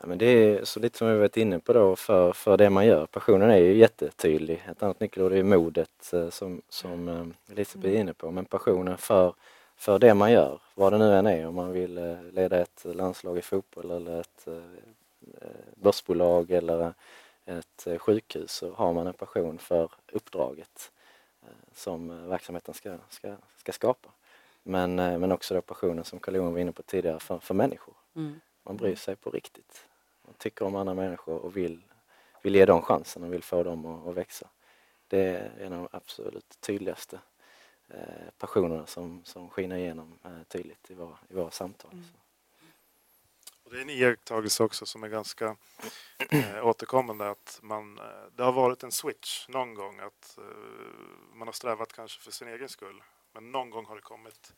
Ja, 0.00 0.06
men 0.06 0.18
det 0.18 0.26
är 0.26 0.64
så 0.64 0.80
lite 0.80 0.98
som 0.98 1.08
vi 1.12 1.18
varit 1.18 1.36
inne 1.36 1.58
på 1.58 1.72
då 1.72 1.96
för, 1.96 2.32
för 2.32 2.56
det 2.56 2.70
man 2.70 2.86
gör. 2.86 3.06
Passionen 3.06 3.50
är 3.50 3.56
ju 3.56 3.76
jättetydlig. 3.76 4.64
Ett 4.70 4.82
annat 4.82 5.00
nyckelord 5.00 5.32
är 5.32 5.42
modet 5.42 6.12
eh, 6.12 6.30
som, 6.30 6.62
som 6.68 7.08
eh, 7.08 7.52
Elisabeth 7.52 7.94
är 7.94 8.00
inne 8.00 8.14
på. 8.14 8.30
Men 8.30 8.44
passionen 8.44 8.98
för, 8.98 9.34
för 9.76 9.98
det 9.98 10.14
man 10.14 10.32
gör, 10.32 10.60
vad 10.74 10.92
det 10.92 10.98
nu 10.98 11.14
än 11.14 11.26
är. 11.26 11.46
Om 11.46 11.54
man 11.54 11.72
vill 11.72 11.98
eh, 11.98 12.22
leda 12.32 12.60
ett 12.60 12.84
landslag 12.84 13.38
i 13.38 13.42
fotboll 13.42 13.90
eller 13.90 14.20
ett 14.20 14.48
börsbolag 15.74 16.50
eller 16.50 16.94
ett 17.44 17.86
eh, 17.86 17.98
sjukhus 17.98 18.52
så 18.52 18.72
har 18.72 18.92
man 18.92 19.06
en 19.06 19.14
passion 19.14 19.58
för 19.58 19.92
uppdraget 20.12 20.92
eh, 21.42 21.48
som 21.74 22.10
eh, 22.10 22.16
verksamheten 22.16 22.74
ska, 22.74 22.98
ska, 23.08 23.36
ska 23.56 23.72
skapa. 23.72 24.10
Men, 24.62 24.94
men 24.94 25.32
också 25.32 25.54
då 25.54 25.62
passionen 25.62 26.04
som 26.04 26.20
Carl-Johan 26.20 26.52
var 26.52 26.60
inne 26.60 26.72
på 26.72 26.82
tidigare 26.82 27.20
för, 27.20 27.38
för 27.38 27.54
människor. 27.54 27.94
Mm. 28.16 28.40
Man 28.62 28.76
bryr 28.76 28.96
sig 28.96 29.16
på 29.16 29.30
riktigt. 29.30 29.86
Man 30.22 30.34
tycker 30.38 30.64
om 30.64 30.76
andra 30.76 30.94
människor 30.94 31.38
och 31.38 31.56
vill, 31.56 31.82
vill 32.42 32.54
ge 32.54 32.66
dem 32.66 32.82
chansen 32.82 33.24
och 33.24 33.32
vill 33.32 33.42
få 33.42 33.62
dem 33.62 33.86
att, 33.86 34.08
att 34.08 34.14
växa. 34.14 34.48
Det 35.08 35.20
är 35.20 35.52
en 35.60 35.72
av 35.72 35.78
de 35.78 35.96
absolut 35.96 36.60
tydligaste 36.60 37.18
passionerna 38.38 38.86
som, 38.86 39.24
som 39.24 39.50
skiner 39.50 39.76
igenom 39.76 40.18
tydligt 40.48 40.90
i 40.90 40.94
våra, 40.94 41.18
i 41.28 41.34
våra 41.34 41.50
samtal. 41.50 41.92
Mm. 41.92 42.04
Det 43.72 43.78
är 43.78 43.82
en 43.82 43.90
iakttagelse 43.90 44.62
också 44.62 44.86
som 44.86 45.02
är 45.02 45.08
ganska 45.08 45.56
eh, 46.30 46.66
återkommande 46.66 47.30
att 47.30 47.58
man, 47.62 47.98
eh, 47.98 48.04
det 48.36 48.42
har 48.42 48.52
varit 48.52 48.82
en 48.82 48.92
switch 48.92 49.48
någon 49.48 49.74
gång 49.74 50.00
att 50.00 50.38
eh, 50.38 50.44
man 51.34 51.48
har 51.48 51.52
strävat 51.52 51.92
kanske 51.92 52.20
för 52.20 52.30
sin 52.30 52.48
egen 52.48 52.68
skull 52.68 53.02
men 53.32 53.52
någon 53.52 53.70
gång 53.70 53.86
har 53.86 53.96
det 53.96 54.02
kommit 54.02 54.54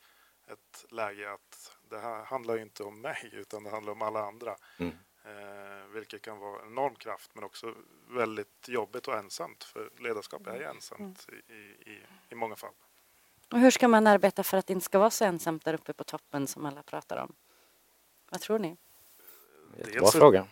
ett 0.47 0.93
läge 0.93 1.33
att 1.33 1.77
det 1.89 1.99
här 1.99 2.25
handlar 2.25 2.57
ju 2.57 2.63
inte 2.63 2.83
om 2.83 3.01
mig 3.01 3.31
utan 3.33 3.65
det 3.65 3.71
handlar 3.71 3.93
om 3.93 4.03
alla 4.03 4.25
andra. 4.27 4.57
Mm. 4.79 4.93
Eh, 5.25 5.87
vilket 5.93 6.23
kan 6.23 6.39
vara 6.39 6.63
en 6.63 6.69
enorm 6.69 6.95
kraft 6.95 7.31
men 7.35 7.45
också 7.45 7.75
väldigt 8.09 8.69
jobbigt 8.69 9.09
och 9.09 9.15
ensamt 9.15 9.65
för 9.65 9.91
ledarskap 9.99 10.47
är 10.47 10.57
ju 10.57 10.65
ensamt 10.65 11.27
i, 11.29 11.53
i, 11.53 11.93
i, 11.93 12.03
i 12.29 12.35
många 12.35 12.57
fall. 12.57 12.75
Och 13.53 13.59
hur 13.59 13.71
ska 13.71 13.89
man 13.89 14.07
arbeta 14.07 14.43
för 14.43 14.57
att 14.57 14.67
det 14.67 14.73
inte 14.73 14.85
ska 14.85 14.99
vara 14.99 15.11
så 15.11 15.25
ensamt 15.25 15.65
där 15.65 15.75
uppe 15.75 15.93
på 15.93 16.05
toppen 16.05 16.47
som 16.47 16.67
alla 16.67 16.83
pratar 16.83 17.17
om? 17.17 17.35
Vad 18.31 18.41
tror 18.41 18.59
ni? 18.59 18.77
Jättebra 19.77 20.01
Dels 20.01 20.15
ett- 20.15 20.21
fråga. 20.21 20.47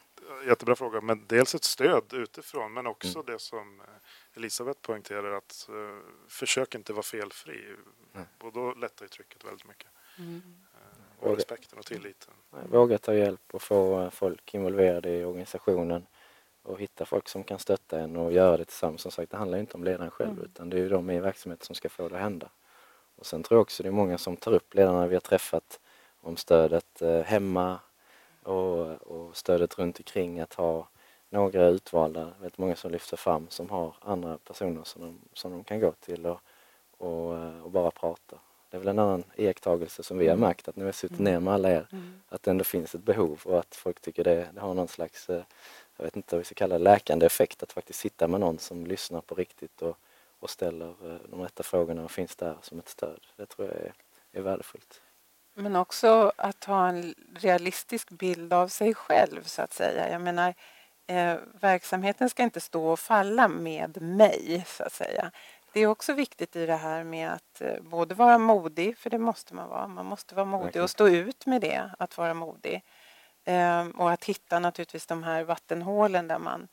Jättebra 0.46 0.76
fråga, 0.76 1.00
men 1.00 1.24
dels 1.26 1.54
ett 1.54 1.64
stöd 1.64 2.12
utifrån 2.12 2.72
men 2.72 2.86
också 2.86 3.18
Mm. 3.18 3.32
det 3.32 3.38
som 3.38 3.80
eh, 3.80 3.86
Elisabeth 4.36 4.80
poängterar 4.80 5.32
att 5.32 5.68
uh, 5.70 5.98
försök 6.28 6.74
inte 6.74 6.92
vara 6.92 7.02
felfri 7.02 7.76
Nej. 8.12 8.24
och 8.40 8.52
då 8.52 8.74
lättar 8.74 9.04
ju 9.04 9.08
trycket 9.08 9.44
väldigt 9.44 9.68
mycket. 9.68 9.86
Mm. 10.18 10.42
Och 11.18 11.30
Och- 11.30 11.36
respekten 11.36 11.78
och 11.78 11.86
tilliten. 11.86 12.34
Våga 12.50 12.98
ta 12.98 13.14
hjälp 13.14 13.40
och 13.54 13.62
få 13.62 14.10
folk 14.10 14.54
involverade 14.54 15.10
i 15.10 15.24
organisationen 15.24 16.06
och 16.62 16.80
hitta 16.80 17.04
folk 17.04 17.28
som 17.28 17.44
kan 17.44 17.58
stötta 17.58 18.00
en 18.00 18.16
och 18.16 18.32
göra 18.32 18.56
det 18.56 18.64
tillsammans. 18.64 19.02
Som 19.02 19.10
sagt, 19.12 19.30
det 19.30 19.36
handlar 19.36 19.58
inte 19.58 19.74
om 19.74 19.84
ledaren 19.84 20.10
själv 20.10 20.30
Mm. 20.32 20.44
utan 20.44 20.70
det 20.70 20.76
är 20.76 20.80
ju 20.80 20.88
de 20.88 21.10
i 21.10 21.20
verksamheten 21.20 21.66
som 21.66 21.74
ska 21.74 21.88
få 21.88 22.08
det 22.08 22.14
att 22.16 22.20
hända. 22.22 22.50
Och 23.16 23.26
sen 23.26 23.42
tror 23.42 23.56
jag 23.56 23.62
också 23.62 23.82
det 23.82 23.88
är 23.88 23.90
många 23.92 24.18
som 24.18 24.36
tar 24.36 24.52
upp 24.52 24.74
ledarna 24.74 25.06
vi 25.06 25.14
har 25.14 25.20
träffat 25.20 25.80
om 26.20 26.36
stödet 26.36 27.02
eh, 27.02 27.20
hemma 27.22 27.80
och, 28.42 29.02
och 29.02 29.36
stödet 29.36 29.78
runt 29.78 29.98
omkring 29.98 30.40
att 30.40 30.54
ha 30.54 30.88
några 31.30 31.66
utvalda, 31.66 32.32
vet 32.40 32.58
många 32.58 32.76
som 32.76 32.90
lyfter 32.90 33.16
fram 33.16 33.46
som 33.48 33.70
har 33.70 33.94
andra 34.00 34.38
personer 34.38 34.84
som 34.84 35.02
de, 35.02 35.18
som 35.32 35.50
de 35.52 35.64
kan 35.64 35.80
gå 35.80 35.92
till 35.92 36.26
och, 36.26 36.40
och, 36.98 37.62
och 37.64 37.70
bara 37.70 37.90
prata. 37.90 38.38
Det 38.70 38.76
är 38.76 38.78
väl 38.78 38.88
en 38.88 38.98
annan 38.98 39.24
iakttagelse 39.36 40.02
som 40.02 40.18
vi 40.18 40.28
har 40.28 40.36
märkt 40.36 40.68
att 40.68 40.76
när 40.76 40.84
vi 40.84 40.88
har 40.88 40.92
suttit 40.92 41.18
ner 41.18 41.40
med 41.40 41.54
alla 41.54 41.70
er 41.70 41.86
att 42.28 42.42
det 42.42 42.50
ändå 42.50 42.64
finns 42.64 42.94
ett 42.94 43.02
behov 43.02 43.40
och 43.44 43.58
att 43.58 43.74
folk 43.74 44.00
tycker 44.00 44.24
det, 44.24 44.48
det 44.54 44.60
har 44.60 44.74
någon 44.74 44.88
slags, 44.88 45.30
eh, 45.30 45.44
jag 45.96 46.04
vet 46.04 46.16
inte 46.16 46.34
vad 46.34 46.38
vi 46.38 46.44
ska 46.44 46.54
kalla 46.54 46.78
det, 46.78 46.84
läkande 46.84 47.26
effekt 47.26 47.62
att 47.62 47.72
faktiskt 47.72 47.98
sitta 47.98 48.28
med 48.28 48.40
någon 48.40 48.58
som 48.58 48.86
lyssnar 48.86 49.20
på 49.20 49.34
riktigt 49.34 49.82
och, 49.82 49.96
och 50.40 50.50
ställer 50.50 50.88
eh, 50.88 51.16
de 51.30 51.40
rätta 51.40 51.62
frågorna 51.62 52.04
och 52.04 52.10
finns 52.10 52.36
där 52.36 52.56
som 52.62 52.78
ett 52.78 52.88
stöd. 52.88 53.20
Det 53.36 53.46
tror 53.46 53.68
jag 53.68 53.76
är, 53.76 53.92
är 54.32 54.42
värdefullt. 54.42 55.00
Men 55.54 55.76
också 55.76 56.32
att 56.36 56.64
ha 56.64 56.88
en 56.88 57.14
realistisk 57.34 58.10
bild 58.10 58.52
av 58.52 58.68
sig 58.68 58.94
själv 58.94 59.42
så 59.42 59.62
att 59.62 59.72
säga. 59.72 60.10
Jag 60.10 60.20
menar, 60.20 60.54
eh, 61.06 61.36
verksamheten 61.60 62.30
ska 62.30 62.42
inte 62.42 62.60
stå 62.60 62.86
och 62.86 62.98
falla 63.00 63.48
med 63.48 64.02
mig 64.02 64.64
så 64.66 64.84
att 64.84 64.92
säga. 64.92 65.30
Det 65.72 65.80
är 65.80 65.86
också 65.86 66.12
viktigt 66.12 66.56
i 66.56 66.66
det 66.66 66.76
här 66.76 67.04
med 67.04 67.32
att 67.32 67.60
eh, 67.60 67.82
både 67.82 68.14
vara 68.14 68.38
modig, 68.38 68.98
för 68.98 69.10
det 69.10 69.18
måste 69.18 69.54
man 69.54 69.68
vara. 69.68 69.88
Man 69.88 70.06
måste 70.06 70.34
vara 70.34 70.46
modig 70.46 70.82
och 70.82 70.90
stå 70.90 71.08
ut 71.08 71.46
med 71.46 71.60
det, 71.60 71.90
att 71.98 72.18
vara 72.18 72.34
modig. 72.34 72.82
Eh, 73.44 73.86
och 73.86 74.10
att 74.10 74.24
hitta 74.24 74.58
naturligtvis 74.58 75.06
de 75.06 75.22
här 75.22 75.44
vattenhålen 75.44 76.28
där 76.28 76.38
man 76.38 76.68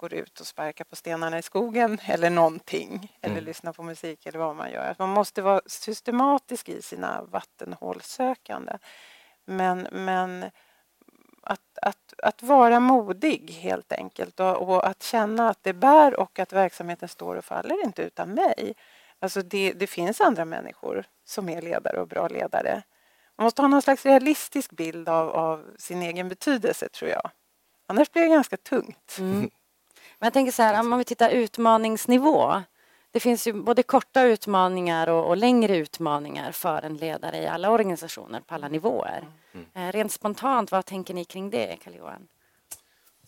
går 0.00 0.14
ut 0.14 0.40
och 0.40 0.46
sparkar 0.46 0.84
på 0.84 0.96
stenarna 0.96 1.38
i 1.38 1.42
skogen 1.42 1.98
eller 2.04 2.30
någonting. 2.30 3.16
Eller 3.20 3.34
Mm. 3.34 3.44
lyssnar 3.44 3.72
på 3.72 3.82
musik 3.82 4.26
eller 4.26 4.38
vad 4.38 4.56
man 4.56 4.70
gör. 4.70 4.90
Att 4.90 4.98
man 4.98 5.08
måste 5.08 5.42
vara 5.42 5.60
systematisk 5.66 6.68
i 6.68 6.82
sina 6.82 7.22
vattenhålssökande. 7.22 8.72
Men, 9.44 9.88
men 9.92 10.50
att, 11.42 11.78
att, 11.82 12.14
att 12.22 12.42
vara 12.42 12.80
modig 12.80 13.50
helt 13.50 13.92
enkelt 13.92 14.40
och, 14.40 14.56
och 14.68 14.86
att 14.86 15.02
känna 15.02 15.48
att 15.50 15.62
det 15.62 15.72
bär 15.72 16.20
och 16.20 16.38
att 16.38 16.52
verksamheten 16.52 17.08
står 17.08 17.36
och 17.36 17.44
faller 17.44 17.84
inte 17.84 18.02
utan 18.02 18.34
mig. 18.34 18.74
Alltså 19.18 19.42
det, 19.42 19.72
det 19.72 19.86
finns 19.86 20.20
andra 20.20 20.44
människor 20.44 21.04
som 21.24 21.48
är 21.48 21.62
ledare 21.62 22.00
och 22.00 22.08
bra 22.08 22.28
ledare. 22.28 22.82
Man 23.36 23.44
måste 23.44 23.62
ha 23.62 23.68
någon 23.68 23.82
slags 23.82 24.06
realistisk 24.06 24.70
bild 24.70 25.08
av, 25.08 25.30
av 25.30 25.64
sin 25.78 26.02
egen 26.02 26.28
betydelse 26.28 26.88
tror 26.88 27.10
jag. 27.10 27.30
Annars 27.86 28.10
blir 28.12 28.22
det 28.22 28.28
ganska 28.28 28.56
tungt. 28.56 29.16
Mm. 29.18 29.50
Men 30.20 30.26
jag 30.26 30.32
tänker 30.32 30.52
så 30.52 30.62
här, 30.62 30.80
om 30.80 30.98
vi 30.98 31.04
tittar 31.04 31.30
utmaningsnivå. 31.30 32.62
Det 33.10 33.20
finns 33.20 33.46
ju 33.46 33.52
både 33.52 33.82
korta 33.82 34.22
utmaningar 34.22 35.08
och, 35.08 35.28
och 35.28 35.36
längre 35.36 35.76
utmaningar 35.76 36.52
för 36.52 36.82
en 36.82 36.96
ledare 36.96 37.36
i 37.36 37.46
alla 37.46 37.70
organisationer 37.70 38.40
på 38.40 38.54
alla 38.54 38.68
nivåer. 38.68 39.28
Eh, 39.74 39.92
rent 39.92 40.12
spontant, 40.12 40.72
vad 40.72 40.86
tänker 40.86 41.14
ni 41.14 41.24
kring 41.24 41.50
det, 41.50 41.76
Carl-Johan? 41.84 42.28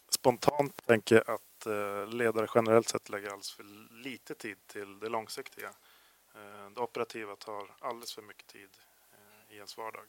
Spontant 0.08 0.86
tänker 0.86 1.14
jag 1.14 1.34
att 1.34 1.66
eh, 1.66 2.14
ledare 2.14 2.46
generellt 2.54 2.88
sett 2.88 3.08
lägger 3.08 3.26
alldeles 3.26 3.52
för 3.52 3.64
lite 4.02 4.34
tid 4.34 4.56
till 4.66 4.98
det 4.98 5.08
långsiktiga. 5.08 5.68
Eh, 6.34 6.70
det 6.74 6.80
operativa 6.80 7.36
tar 7.36 7.70
alldeles 7.80 8.14
för 8.14 8.22
mycket 8.22 8.46
tid 8.46 8.70
i 9.48 9.56
ens 9.56 9.76
vardag. 9.76 10.04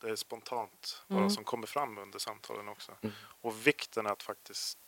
Det 0.00 0.10
är 0.10 0.16
spontant 0.16 1.04
bara 1.08 1.18
Mm. 1.18 1.30
som 1.30 1.44
kommer 1.44 1.66
fram 1.66 1.98
under 1.98 2.18
samtalen 2.18 2.68
också. 2.68 2.92
Mm. 3.02 3.14
Och 3.40 3.66
vikten 3.66 4.06
är 4.06 4.10
att 4.10 4.22
faktiskt 4.22 4.78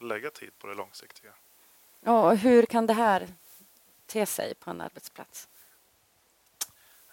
lägga 0.00 0.30
tid 0.30 0.58
på 0.58 0.66
det 0.66 0.74
långsiktiga. 0.74 1.32
Och 2.00 2.36
hur 2.36 2.66
kan 2.66 2.86
det 2.86 2.92
här 2.92 3.28
te 4.06 4.26
sig 4.26 4.54
på 4.54 4.70
en 4.70 4.80
arbetsplats? 4.80 5.48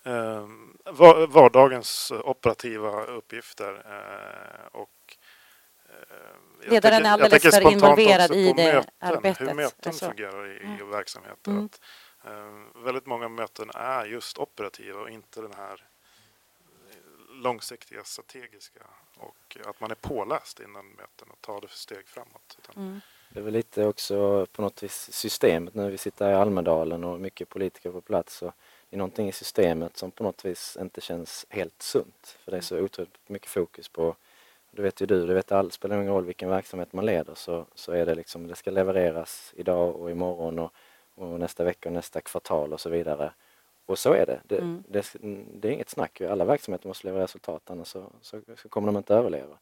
Eh, 0.03 0.47
va- 0.85 1.25
vardagens 1.25 2.11
operativa 2.11 3.03
uppgifter 3.03 3.73
eh, 3.73 4.65
och 4.79 5.17
eh, 5.89 5.93
jag 6.61 6.71
Ledaren 6.71 6.81
tänker- 6.95 7.09
är 7.09 7.13
alldeles 7.13 7.43
för 7.43 7.51
spontant 7.51 7.73
involverad 7.73 8.31
också 8.31 8.35
i 8.39 8.49
på 8.49 8.57
det 8.57 8.73
möten, 8.73 8.91
arbetet, 8.99 9.41
Hur 9.49 9.53
möten 9.53 9.89
alltså. 9.89 10.05
fungerar 10.07 10.47
i, 10.47 10.51
i 10.57 10.63
Mm. 10.65 10.89
verksamheter. 10.89 11.51
Mm. 11.51 11.65
Att, 11.65 11.81
eh, 12.25 12.81
väldigt 12.83 13.05
många 13.05 13.27
möten 13.29 13.69
är 13.75 14.05
just 14.05 14.37
operativa 14.37 14.99
och 15.01 15.09
inte 15.09 15.41
den 15.41 15.53
här 15.53 15.87
långsiktiga 17.41 18.03
strategiska 18.03 18.83
och 19.17 19.57
att 19.65 19.79
man 19.79 19.91
är 19.91 19.95
påläst 19.95 20.59
innan 20.59 20.85
möten 20.85 21.27
och 21.31 21.41
tar 21.41 21.61
det 21.61 21.67
för 21.67 21.77
steg 21.77 22.07
framåt. 22.07 22.57
Mm. 22.75 23.01
Det 23.29 23.39
är 23.39 23.43
väl 23.43 23.53
lite 23.53 23.85
också 23.85 24.45
på 24.51 24.61
något 24.61 24.83
vis 24.83 25.09
systemet 25.11 25.73
nu. 25.73 25.91
Vi 25.91 25.97
sitter 25.97 26.25
här 26.25 26.31
i 26.31 26.35
Almedalen 26.35 27.03
och 27.03 27.19
mycket 27.19 27.49
politiker 27.49 27.91
på 27.91 28.01
plats. 28.01 28.35
Så 28.35 28.45
det 28.89 28.95
är 28.95 28.97
någonting 28.97 29.27
i 29.27 29.31
systemet 29.31 29.97
som 29.97 30.11
på 30.11 30.23
något 30.23 30.45
vis 30.45 30.77
inte 30.81 31.01
känns 31.01 31.45
helt 31.49 31.81
sunt. 31.81 32.37
För 32.39 32.51
det 32.51 32.57
är 32.57 32.61
så 32.61 32.79
otroligt 32.79 33.29
mycket 33.29 33.49
fokus 33.49 33.89
på, 33.89 34.15
det 34.71 34.81
vet 34.81 35.01
ju 35.01 35.05
du, 35.05 35.27
det 35.27 35.33
vet 35.33 35.51
alla, 35.51 35.69
spelar 35.69 35.95
ingen 35.95 36.13
roll 36.13 36.25
vilken 36.25 36.49
verksamhet 36.49 36.93
man 36.93 37.05
leder 37.05 37.35
så, 37.35 37.65
så 37.75 37.91
är 37.91 38.05
det 38.05 38.15
liksom, 38.15 38.47
det 38.47 38.55
ska 38.55 38.71
levereras 38.71 39.53
idag 39.55 39.95
och 39.95 40.11
imorgon 40.11 40.59
och, 40.59 40.73
och 41.15 41.39
nästa 41.39 41.63
vecka 41.63 41.89
och 41.89 41.93
nästa 41.93 42.21
kvartal 42.21 42.73
och 42.73 42.81
så 42.81 42.89
vidare. 42.89 43.33
Och 43.91 43.99
så 43.99 44.13
är 44.13 44.25
det. 44.25 44.41
Det, 44.43 44.57
Mm. 44.57 44.83
det, 44.87 45.15
det 45.53 45.67
är 45.67 45.71
inget 45.71 45.89
snack. 45.89 46.21
Alla 46.21 46.45
verksamheter 46.45 46.87
måste 46.87 47.07
leverera 47.07 47.23
resultat 47.23 47.69
annars 47.71 47.87
så, 47.87 48.11
så, 48.21 48.41
så 48.57 48.69
kommer 48.69 48.87
de 48.87 48.97
inte 48.97 49.15
överleva. 49.15 49.57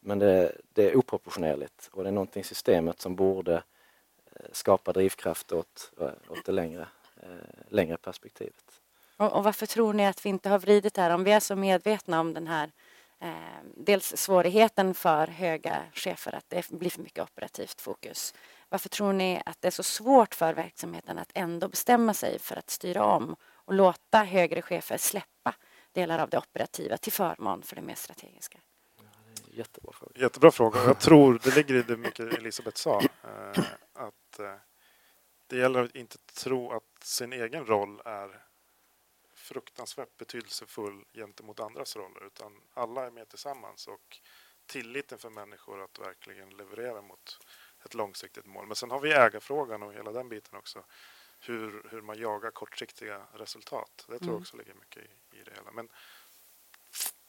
Men 0.00 0.18
det, 0.18 0.52
det 0.72 0.90
är 0.90 0.96
oproportionerligt 0.96 1.90
och 1.92 2.02
det 2.02 2.08
är 2.08 2.12
någonting 2.12 2.40
i 2.40 2.44
systemet 2.44 3.00
som 3.00 3.14
borde 3.16 3.54
eh, 3.54 4.46
skapa 4.52 4.92
drivkraft 4.92 5.52
åt, 5.52 5.92
eh, 6.00 6.06
åt 6.28 6.44
det 6.46 6.52
längre, 6.52 6.88
eh, 7.22 7.28
längre 7.68 7.96
perspektivet. 7.96 8.80
Och, 9.16 9.32
och 9.32 9.44
varför 9.44 9.66
tror 9.66 9.92
ni 9.92 10.06
att 10.06 10.26
vi 10.26 10.28
inte 10.30 10.48
har 10.48 10.58
vridit 10.58 10.94
det 10.94 11.02
här? 11.02 11.10
Om 11.10 11.24
vi 11.24 11.32
är 11.32 11.40
så 11.40 11.56
medvetna 11.56 12.20
om 12.20 12.34
den 12.34 12.46
här 12.46 12.70
eh, 13.20 13.32
dels 13.76 14.16
svårigheten 14.16 14.94
för 14.94 15.26
höga 15.26 15.82
chefer 15.92 16.34
att 16.34 16.44
det 16.50 16.68
blir 16.70 16.90
för 16.90 17.02
mycket 17.02 17.24
operativt 17.24 17.80
fokus. 17.80 18.34
Varför 18.68 18.88
tror 18.88 19.12
ni 19.12 19.42
att 19.46 19.60
det 19.60 19.66
är 19.68 19.72
så 19.72 19.82
svårt 19.82 20.34
för 20.34 20.54
verksamheten 20.54 21.18
att 21.18 21.30
ändå 21.34 21.68
bestämma 21.68 22.14
sig 22.14 22.38
för 22.38 22.56
att 22.56 22.70
styra 22.70 23.04
om 23.04 23.36
och 23.64 23.74
låta 23.74 24.24
högre 24.24 24.62
chefer 24.62 24.96
släppa 24.96 25.54
delar 25.92 26.18
av 26.18 26.30
det 26.30 26.38
operativa 26.38 26.96
till 26.96 27.12
förmån 27.12 27.62
för 27.62 27.76
det 27.76 27.82
mer 27.82 27.94
strategiska? 27.94 28.58
Jättebra 29.50 29.92
fråga. 29.92 30.20
Jättebra 30.20 30.50
fråga. 30.50 30.84
Jag 30.84 31.00
tror 31.00 31.40
det 31.42 31.56
ligger 31.56 31.74
i 31.74 31.82
det 31.82 31.96
mycket 31.96 32.38
Elisabeth 32.38 32.76
sa. 32.76 33.00
Eh, 33.00 33.64
att 33.92 34.38
eh, 34.38 34.56
det 35.46 35.56
gäller 35.56 35.82
att 35.82 35.96
inte 35.96 36.18
tro 36.18 36.72
att 36.72 37.04
sin 37.04 37.32
egen 37.32 37.66
roll 37.66 38.00
är 38.04 38.42
fruktansvärt 39.34 40.16
betydelsefull 40.16 41.04
gentemot 41.12 41.60
andras 41.60 41.96
roller 41.96 42.26
utan 42.26 42.60
alla 42.74 43.06
är 43.06 43.10
med 43.10 43.28
tillsammans 43.28 43.86
och 43.86 44.20
tilliten 44.66 45.18
för 45.18 45.30
människor 45.30 45.84
att 45.84 45.98
verkligen 45.98 46.50
leverera 46.50 47.02
mot 47.02 47.38
ett 47.84 47.94
långsiktigt 47.94 48.46
mål. 48.46 48.66
Men 48.66 48.76
sen 48.76 48.90
har 48.90 49.00
vi 49.00 49.12
ägarfrågan 49.12 49.82
och 49.82 49.92
hela 49.92 50.12
den 50.12 50.28
biten 50.28 50.58
också. 50.58 50.84
Hur, 51.46 51.86
hur 51.90 52.00
man 52.02 52.18
jagar 52.18 52.50
kortsiktiga 52.50 53.22
resultat. 53.34 53.90
Det 53.96 54.04
tror 54.04 54.18
jag 54.20 54.28
Mm. 54.28 54.40
också 54.40 54.56
ligger 54.56 54.74
mycket 54.74 55.02
i, 55.02 55.36
i 55.38 55.42
det 55.44 55.50
hela. 55.56 55.70
Men 55.72 55.88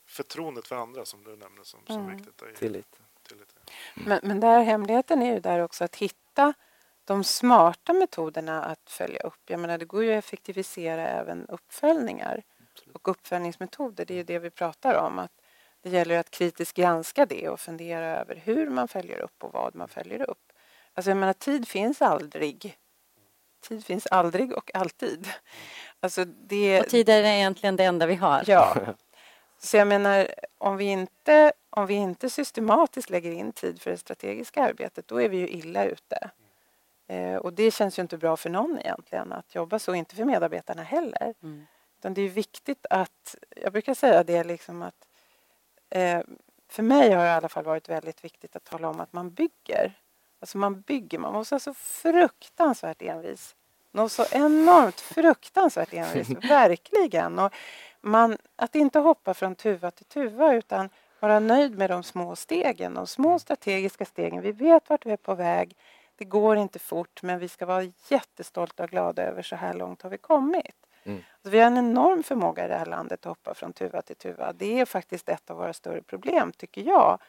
förtroendet 0.08 0.68
för 0.68 0.76
andra 0.76 1.06
som 1.06 1.24
du 1.24 1.36
nämnde 1.36 1.66
som, 1.66 1.80
som 1.88 1.96
Mm. 1.96 2.18
viktigt. 2.18 2.42
Är 2.42 2.52
Tillit. 2.54 3.00
tillit. 3.28 3.56
Men, 3.96 4.20
men 4.24 4.40
där 4.40 4.62
hemligheten 4.64 5.22
är 5.22 5.34
ju 5.34 5.40
där 5.40 5.60
också 5.60 5.84
att 5.84 5.96
hitta 5.96 6.54
de 7.06 7.24
smarta 7.24 7.94
metoderna 7.94 8.64
att 8.64 8.90
följa 8.90 9.20
upp. 9.20 9.40
Jag 9.50 9.60
menar, 9.60 9.78
det 9.78 9.86
går 9.86 10.04
ju 10.04 10.12
att 10.14 10.26
effektivisera 10.26 11.08
även 11.08 11.48
uppföljningar. 11.48 12.44
Absolut. 12.74 12.96
Och 12.96 13.08
uppföljningsmetoder, 13.08 14.06
det 14.06 14.14
är 14.14 14.18
ju 14.18 14.24
det 14.24 14.40
vi 14.40 14.50
pratar 14.50 14.96
om. 14.96 15.20
Att 15.20 15.32
det 15.82 15.90
gäller 15.90 16.18
att 16.20 16.32
kritiskt 16.32 16.74
granska 16.78 17.26
det 17.26 17.50
och 17.50 17.60
fundera 17.60 18.20
över 18.20 18.36
hur 18.36 18.70
man 18.70 18.88
följer 18.88 19.20
upp 19.20 19.44
och 19.44 19.54
vad 19.54 19.76
man 19.76 19.88
följer 19.88 20.30
upp. 20.30 20.52
Alltså 20.94 21.10
jag 21.12 21.18
menar, 21.18 21.34
tid 21.34 21.68
finns 21.68 22.02
aldrig. 22.02 22.78
Tid 23.68 23.86
finns 23.86 24.08
aldrig 24.08 24.54
och 24.54 24.72
alltid. 24.74 25.28
Alltså 26.00 26.26
det, 26.26 26.82
Och 26.82 26.90
tid 26.90 27.10
är 27.10 27.24
egentligen 27.24 27.76
det 27.76 27.84
enda 27.84 28.06
vi 28.06 28.16
har. 28.16 28.44
Ja. 28.48 28.76
Så 29.60 29.78
jag 29.78 29.88
menar, 29.88 30.28
om 30.58 30.78
vi, 30.78 30.86
inte, 30.86 31.54
om 31.70 31.86
vi 31.86 31.94
inte 31.94 32.30
systematiskt 32.30 33.10
lägger 33.10 33.32
in 33.32 33.52
tid 33.52 33.82
för 33.82 33.92
det 33.92 33.98
strategiska 33.98 34.64
arbetet, 34.64 35.08
då 35.08 35.22
är 35.22 35.30
vi 35.30 35.38
ju 35.38 35.48
illa 35.48 35.86
ute. 35.86 36.30
Eh, 37.08 37.36
och 37.36 37.54
det 37.54 37.72
känns 37.72 38.00
ju 38.00 38.02
inte 38.02 38.18
bra 38.18 38.38
för 38.38 38.50
någon 38.50 38.80
egentligen 38.80 39.34
att 39.34 39.56
jobba 39.56 39.80
så, 39.80 39.94
inte 39.94 40.16
för 40.16 40.26
medarbetarna 40.26 40.84
heller. 40.84 41.34
Mm. 41.44 41.66
Utan 42.00 42.14
det 42.14 42.22
är 42.22 42.30
viktigt 42.30 42.86
att, 42.90 43.36
jag 43.56 43.72
brukar 43.72 43.94
säga 43.94 44.24
det 44.24 44.44
liksom 44.44 44.82
att 44.82 45.08
eh, 45.90 46.22
för 46.68 46.84
mig 46.84 47.12
har 47.12 47.24
det 47.24 47.30
i 47.30 47.34
alla 47.34 47.50
fall 47.50 47.64
varit 47.64 47.90
väldigt 47.90 48.24
viktigt 48.24 48.56
att 48.56 48.64
tala 48.64 48.90
om 48.90 49.00
att 49.00 49.14
man 49.14 49.32
bygger. 49.32 49.94
Alltså 50.40 50.58
man 50.58 50.82
bygger, 50.82 51.20
man 51.20 51.34
måste 51.34 51.54
vara 51.56 51.60
så 51.60 51.74
fruktansvärt 51.74 53.02
envis. 53.02 53.56
Nå 53.92 54.10
så 54.10 54.26
enormt 54.32 55.00
fruktansvärt 55.00 55.94
envis, 55.94 56.30
verkligen. 56.50 57.40
Och 57.40 57.54
man, 58.02 58.38
att 58.56 58.76
inte 58.76 59.00
hoppa 59.00 59.34
från 59.34 59.56
tuva 59.56 59.92
till 59.92 60.06
tuva 60.06 60.54
utan 60.54 60.90
vara 61.20 61.40
nöjd 61.40 61.78
med 61.78 61.90
de 61.90 62.04
små 62.04 62.36
stegen, 62.36 62.94
de 62.94 63.08
små 63.08 63.40
strategiska 63.40 64.06
stegen. 64.06 64.42
Vi 64.42 64.52
vet 64.52 64.90
vart 64.90 65.06
vi 65.06 65.12
är 65.12 65.18
på 65.18 65.36
väg. 65.36 65.78
Det 66.16 66.26
går 66.26 66.58
inte 66.58 66.80
fort 66.80 67.24
men 67.24 67.40
vi 67.40 67.48
ska 67.48 67.66
vara 67.66 67.92
jättestolta 68.10 68.84
och 68.84 68.90
glada 68.90 69.24
över 69.24 69.42
så 69.42 69.56
här 69.56 69.74
långt 69.74 70.02
har 70.02 70.10
vi 70.10 70.18
kommit. 70.18 70.76
Mm. 71.04 71.24
Så 71.44 71.50
vi 71.50 71.60
har 71.60 71.68
en 71.68 71.78
enorm 71.78 72.24
förmåga 72.24 72.66
i 72.66 72.68
det 72.68 72.78
här 72.78 72.86
landet 72.86 73.20
att 73.20 73.26
hoppa 73.26 73.54
från 73.54 73.74
tuva 73.74 74.02
till 74.02 74.16
tuva. 74.16 74.54
Det 74.54 74.80
är 74.80 74.86
faktiskt 74.86 75.30
ett 75.30 75.50
av 75.50 75.58
våra 75.58 75.74
större 75.74 76.02
problem 76.02 76.52
tycker 76.52 76.82
jag. 76.82 77.20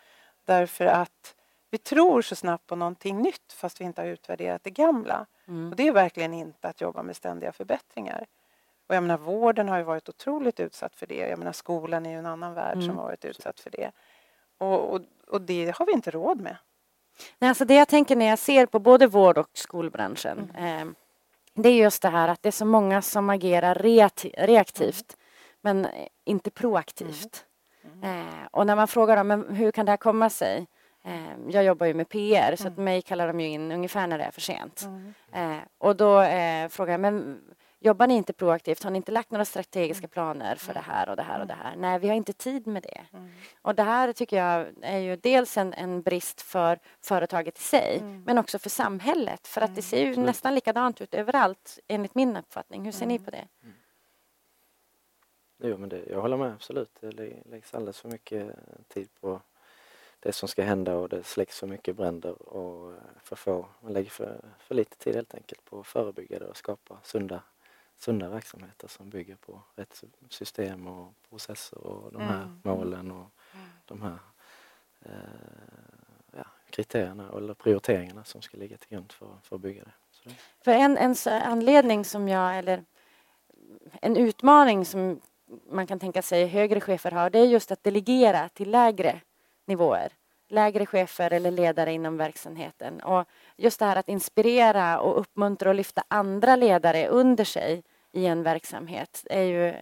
Därför 0.44 0.85
att 0.85 1.35
vi 1.70 1.79
tror 1.79 2.22
så 2.22 2.37
snabbt 2.37 2.66
på 2.66 2.76
någonting 2.76 3.22
nytt 3.22 3.52
fast 3.52 3.81
vi 3.81 3.85
inte 3.85 4.00
har 4.00 4.09
utvärderat 4.09 4.64
det 4.64 4.70
gamla. 4.70 5.26
Mm. 5.48 5.70
Och 5.70 5.76
det 5.76 5.88
är 5.88 5.92
verkligen 5.92 6.35
inte 6.35 6.68
att 6.68 6.81
jobba 6.81 7.02
med 7.02 7.16
ständiga 7.16 7.52
förbättringar. 7.52 8.26
Och 8.88 8.94
jag 8.94 9.02
menar, 9.02 9.18
vården 9.18 9.68
har 9.68 9.79
ju 9.79 9.85
varit 9.85 10.09
otroligt 10.09 10.61
utsatt 10.61 10.96
för 10.96 11.07
det. 11.07 11.29
Jag 11.29 11.38
menar, 11.38 11.52
skolan 11.52 12.07
är 12.07 12.11
ju 12.11 12.18
en 12.18 12.26
annan 12.26 12.55
värld 12.55 12.74
Mm. 12.76 12.87
som 12.87 12.96
har 12.96 13.05
varit 13.05 13.24
utsatt 13.24 13.61
för 13.61 13.70
det. 13.70 13.92
Och, 14.59 14.94
och, 14.94 15.00
och 15.29 15.40
det 15.40 15.76
har 15.76 15.87
vi 15.87 15.92
inte 15.92 16.11
råd 16.11 16.40
med. 16.40 16.57
Nej, 17.38 17.48
alltså 17.48 17.64
det 17.64 17.74
jag 17.74 17.88
tänker 17.88 18.16
när 18.16 18.26
jag 18.26 18.38
ser 18.38 18.66
på 18.66 18.79
både 18.79 19.07
vård 19.07 19.38
och 19.38 19.50
skolbranschen 19.52 20.50
eh, 20.59 20.85
det 21.55 21.68
är 21.68 21.74
just 21.74 22.02
det 22.02 22.09
här 22.09 22.29
att 22.29 22.42
det 22.42 22.48
är 22.48 22.50
så 22.50 22.64
många 22.64 23.02
som 23.02 23.31
agerar 23.31 23.74
reaktivt 24.46 25.16
men 25.61 25.85
eh, 25.85 26.07
inte 26.24 26.50
proaktivt. 26.50 27.44
Eh, 28.02 28.46
och 28.50 28.66
när 28.66 28.76
man 28.76 28.88
frågar 28.88 29.16
dem 29.16 29.26
men 29.26 29.55
hur 29.55 29.70
kan 29.70 29.87
det 29.87 29.92
här 29.92 29.96
komma 29.96 30.31
sig? 30.31 30.66
Eh, 31.06 31.36
jag 31.48 31.64
jobbar 31.64 31.86
ju 31.86 31.94
med 31.94 32.08
PR 32.08 32.56
så 32.56 32.68
att 32.68 32.76
mig 32.76 33.02
kallar 33.02 33.26
de 33.26 33.40
ju 33.40 33.48
in 33.48 33.72
ungefär 33.72 34.06
när 34.06 34.18
det 34.18 34.24
är 34.24 34.30
för 34.30 34.40
sent. 34.40 34.88
Eh, 35.32 35.56
och 35.78 35.96
då 35.96 36.20
eh, 36.20 36.68
frågar 36.68 36.92
jag 36.92 37.00
men 37.00 37.40
jobbar 37.78 38.06
ni 38.06 38.14
inte 38.14 38.32
proaktivt? 38.32 38.82
Har 38.82 38.90
ni 38.90 38.96
inte 38.96 39.12
lagt 39.12 39.30
några 39.30 39.44
strategiska 39.44 40.08
planer 40.08 40.56
för 40.56 40.74
det 40.74 40.80
här 40.80 41.08
och 41.08 41.16
det 41.16 41.22
här 41.22 41.40
och 41.40 41.46
det 41.46 41.54
här? 41.54 41.76
Nej, 41.76 41.98
vi 41.98 42.08
har 42.08 42.14
inte 42.14 42.32
tid 42.32 42.66
med 42.66 42.82
det. 42.82 43.18
Och 43.62 43.74
det 43.74 43.82
här 43.82 44.12
tycker 44.12 44.36
jag 44.44 44.66
är 44.82 44.98
ju 44.98 45.16
dels 45.16 45.56
en, 45.56 45.72
en 45.72 46.02
brist 46.02 46.40
för 46.40 46.78
företaget 47.00 47.58
i 47.58 47.62
sig 47.62 48.00
men 48.26 48.38
också 48.38 48.58
för 48.58 48.70
samhället. 48.70 49.46
För 49.46 49.60
att 49.60 49.74
det 49.74 49.82
ser 49.82 50.04
ju 50.06 50.16
nästan 50.16 50.54
likadant 50.54 51.00
ut 51.00 51.14
överallt 51.14 51.78
enligt 51.88 52.14
min 52.14 52.36
uppfattning. 52.36 52.84
Hur 52.84 52.92
ser 52.92 53.06
ni 53.06 53.18
på 53.18 53.30
det? 53.30 53.44
Jo, 55.62 55.76
men 55.76 55.88
det, 55.88 56.04
jag 56.10 56.20
håller 56.20 56.36
med 56.36 56.52
absolut. 56.52 56.90
Det 57.00 57.12
lä- 57.12 57.42
läggs 57.44 57.74
alldeles 57.74 58.00
för 58.00 58.08
mycket 58.08 58.54
tid 58.88 59.08
på 59.20 59.40
det 60.20 60.33
som 60.33 60.48
ska 60.48 60.62
hända 60.62 60.94
och 60.94 61.09
det 61.09 61.22
släcks 61.24 61.59
för 61.61 61.66
mycket 61.66 61.96
bränder 61.96 62.42
och 62.42 62.92
eh, 62.92 62.98
för 63.22 63.37
få, 63.37 63.66
man 63.81 63.92
lägger 63.92 64.11
för, 64.11 64.40
för 64.59 64.74
lite 64.74 64.96
tid 64.96 65.14
helt 65.14 65.35
enkelt 65.35 65.64
på 65.64 65.81
att 65.81 65.87
förebygga 65.87 66.38
det 66.38 66.46
och 66.46 66.57
skapa 66.57 66.98
sunda, 67.02 67.42
sunda 67.96 68.29
verksamheter 68.29 68.88
som 68.88 69.11
bygger 69.11 69.37
på 69.37 69.62
rätt 69.74 70.02
system 70.29 70.87
och 70.87 71.14
processer 71.29 71.79
och 71.79 72.12
de 72.12 72.22
här 72.22 72.42
Mm. 72.42 72.61
målen 72.62 73.11
och 73.11 73.31
de 73.85 74.02
här 74.02 74.18
eh, 75.00 75.11
ja, 76.37 76.44
kriterierna 76.70 77.31
eller 77.37 77.55
prioriteringarna 77.55 78.24
som 78.24 78.42
ska 78.42 78.57
ligga 78.57 78.76
till 78.76 78.90
grund 78.90 79.12
för, 79.12 79.38
för 79.42 79.57
att 79.57 79.62
bygga 79.62 79.85
det. 79.85 79.92
Det 80.24 80.35
För 80.64 80.70
en, 80.70 80.96
en 80.96 81.14
anledning 81.26 82.05
som 82.05 82.29
jag, 82.29 82.59
eller 82.59 82.85
en 84.02 84.16
utmaning 84.16 84.85
som 84.85 85.20
man 85.70 85.87
kan 85.87 85.98
tänka 85.98 86.22
sig 86.22 86.46
högre 86.46 86.81
chefer 86.81 87.11
har, 87.11 87.31
det 87.31 87.38
är 87.38 87.44
just 87.46 87.72
att 87.72 87.85
delegera 87.85 88.48
till 88.48 88.70
lägre 88.70 89.20
nivåer. 89.66 90.12
Lägre 90.48 90.87
chefer 90.87 91.33
eller 91.33 91.50
ledare 91.50 91.92
inom 91.92 92.16
verksamheten. 92.16 93.00
Och 93.00 93.24
just 93.57 93.79
det 93.79 93.85
här 93.85 93.96
att 93.96 94.09
inspirera 94.09 95.00
och 95.00 95.20
uppmuntra 95.20 95.68
och 95.68 95.74
lyfta 95.74 96.05
andra 96.09 96.57
ledare 96.57 97.09
under 97.09 97.44
sig 97.44 97.83
i 98.12 98.26
en 98.26 98.42
verksamhet 98.42 99.26
är 99.31 99.42
ju 99.42 99.74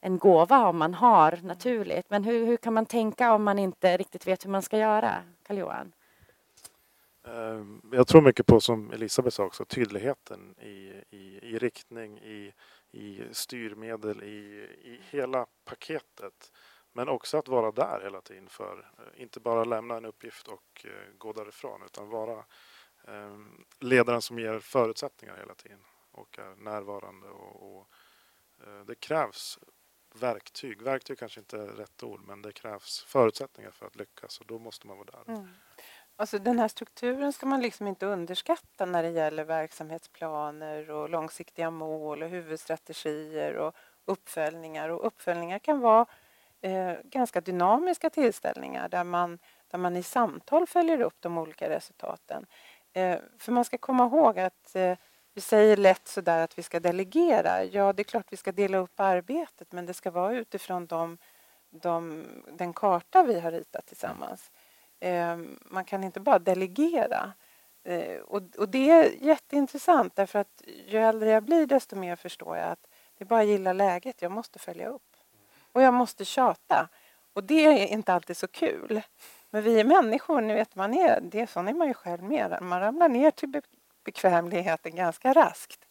en 0.00 0.18
gåva 0.18 0.68
om 0.68 0.78
man 0.78 0.94
har 0.94 1.38
naturligt. 1.42 2.10
Men 2.10 2.24
hur, 2.24 2.46
hur 2.46 2.56
kan 2.56 2.74
man 2.74 2.86
tänka 2.86 3.32
om 3.32 3.44
man 3.44 3.58
inte 3.58 3.96
riktigt 3.96 4.26
vet 4.26 4.44
hur 4.44 4.50
man 4.50 4.62
ska 4.62 4.78
göra? 4.78 5.22
Karl-Johan? 5.46 5.92
Ehm, 7.26 7.80
jag 7.92 8.06
tror 8.06 8.22
mycket 8.22 8.46
på, 8.46 8.60
som 8.60 8.90
Elisabeth 8.92 9.36
sa 9.36 9.44
också, 9.44 9.64
tydligheten 9.64 10.54
i, 10.60 10.92
i, 11.10 11.38
i 11.42 11.58
riktning, 11.58 12.18
i, 12.18 12.52
i 12.92 13.22
styrmedel, 13.32 14.22
i, 14.22 14.66
i 14.82 15.00
hela 15.10 15.46
paketet. 15.64 16.52
Men 16.96 17.08
också 17.08 17.38
att 17.38 17.48
vara 17.48 17.70
där 17.70 18.00
hela 18.02 18.20
tiden 18.20 18.48
för, 18.48 18.90
eh, 18.98 19.22
inte 19.22 19.40
bara 19.40 19.64
lämna 19.64 19.96
en 19.96 20.04
uppgift 20.04 20.48
och 20.48 20.84
eh, 20.84 21.14
gå 21.18 21.32
därifrån 21.32 21.82
utan 21.82 22.08
vara 22.08 22.44
ehm, 23.08 23.64
ledaren 23.80 24.22
som 24.22 24.38
ger 24.38 24.58
förutsättningar 24.58 25.36
hela 25.36 25.54
tiden 25.54 25.84
och 26.10 26.38
är 26.38 26.56
närvarande. 26.56 27.28
Och, 27.28 27.76
och, 27.76 27.88
eh, 28.66 28.84
det 28.86 28.94
krävs 28.94 29.58
verktyg. 30.14 30.82
Verktyg 30.82 31.18
kanske 31.18 31.40
inte 31.40 31.58
är 31.58 31.66
rätt 31.66 32.02
ord 32.02 32.20
men 32.26 32.42
det 32.42 32.52
krävs 32.52 33.04
förutsättningar 33.04 33.70
för 33.70 33.86
att 33.86 33.96
lyckas 33.96 34.40
och 34.40 34.46
då 34.46 34.58
måste 34.58 34.86
man 34.86 34.96
vara 34.96 35.10
där. 35.10 35.34
Mm. 35.34 35.48
Alltså 36.16 36.38
den 36.38 36.58
här 36.58 36.68
strukturen 36.68 37.32
ska 37.32 37.46
man 37.46 37.62
liksom 37.62 37.86
inte 37.86 38.06
underskatta 38.06 38.86
när 38.86 39.02
det 39.02 39.10
gäller 39.10 39.44
verksamhetsplaner 39.44 40.90
och 40.90 41.10
långsiktiga 41.10 41.70
mål 41.70 42.22
och 42.22 42.28
huvudstrategier 42.28 43.56
och 43.56 43.74
uppföljningar. 44.04 44.88
Och 44.88 45.06
uppföljningar 45.06 45.58
kan 45.58 45.80
vara 45.80 46.06
eh, 46.60 46.92
ganska 47.04 47.40
dynamiska 47.40 48.10
tillställningar 48.10 48.88
där 48.88 49.04
man, 49.04 49.38
där 49.70 49.78
man 49.78 49.96
i 49.96 50.02
samtal 50.02 50.66
följer 50.66 51.00
upp 51.00 51.16
de 51.20 51.38
olika 51.38 51.68
resultaten. 51.68 52.46
Eh, 52.92 53.18
för 53.38 53.52
man 53.52 53.64
ska 53.64 53.78
komma 53.78 54.06
ihåg 54.06 54.38
att 54.38 54.74
eh, 54.76 54.98
vi 55.34 55.40
säger 55.40 55.76
lätt 55.76 56.08
sådär 56.08 56.44
att 56.44 56.58
vi 56.58 56.62
ska 56.62 56.80
delegera. 56.80 57.64
Ja, 57.64 57.92
det 57.92 58.02
är 58.02 58.04
klart 58.04 58.26
vi 58.30 58.36
ska 58.36 58.52
dela 58.52 58.78
upp 58.78 59.00
arbetet 59.00 59.72
men 59.72 59.86
det 59.86 59.94
ska 59.94 60.10
vara 60.10 60.36
utifrån 60.36 60.86
de, 60.86 61.18
de, 61.70 62.24
den 62.52 62.72
karta 62.72 63.22
vi 63.22 63.40
har 63.40 63.50
ritat 63.50 63.86
tillsammans. 63.86 64.50
Eh, 65.00 65.36
man 65.60 65.84
kan 65.84 66.04
inte 66.04 66.20
bara 66.20 66.38
delegera. 66.38 67.32
Eh, 67.84 68.20
och, 68.20 68.42
och, 68.58 68.68
det 68.68 68.90
är 68.90 69.24
jätteintressant 69.24 70.16
därför 70.16 70.38
att 70.38 70.62
ju 70.86 70.98
äldre 70.98 71.30
jag 71.30 71.42
blir 71.42 71.66
desto 71.66 71.96
mer 71.96 72.16
förstår 72.16 72.56
jag 72.56 72.68
att 72.68 72.86
det 73.18 73.24
är 73.24 73.26
bara 73.26 73.40
att 73.40 73.46
gilla 73.46 73.72
läget, 73.72 74.22
jag 74.22 74.32
måste 74.32 74.58
följa 74.58 74.88
upp. 74.88 75.15
Och 75.76 75.82
jag 75.82 75.94
måste 75.94 76.24
tjata. 76.24 76.88
Och 77.32 77.44
det 77.44 77.64
är 77.64 77.86
inte 77.86 78.12
alltid 78.12 78.36
så 78.36 78.48
kul. 78.48 79.02
Men 79.50 79.62
vi 79.62 79.80
är 79.80 79.84
människor, 79.84 80.40
ni 80.40 80.54
vet, 80.54 80.74
man 80.74 80.94
är, 80.94 81.20
det 81.20 81.40
är 81.40 81.46
sån 81.46 81.68
är 81.68 81.74
man 81.74 81.88
ju 81.88 81.94
själv 81.94 82.22
med. 82.22 82.58
Man 82.62 82.80
ramlar 82.80 83.08
ner 83.08 83.30
till 83.30 83.60
bekvämligheten 84.04 84.96
ganska 84.96 85.32
raskt. 85.32 85.84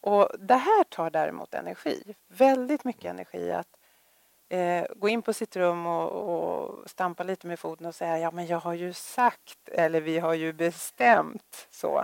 Och 0.00 0.28
det 0.38 0.56
här 0.56 0.84
tar 0.84 1.10
däremot 1.10 1.54
energi, 1.54 2.14
väldigt 2.28 2.84
mycket 2.84 3.04
energi 3.04 3.52
att 3.52 3.76
eh, 4.48 4.86
gå 4.96 5.08
in 5.08 5.22
på 5.22 5.32
sitt 5.32 5.56
rum 5.56 5.86
och, 5.86 6.10
och, 6.10 6.90
stampa 6.90 7.22
lite 7.22 7.46
med 7.46 7.58
foten 7.58 7.86
och 7.86 7.94
säga 7.94 8.18
ja 8.18 8.30
men 8.30 8.46
jag 8.46 8.60
har 8.60 8.74
ju 8.74 8.92
sagt 8.92 9.68
eller 9.68 10.00
vi 10.00 10.18
har 10.18 10.34
ju 10.34 10.52
bestämt 10.52 11.68
så. 11.70 11.98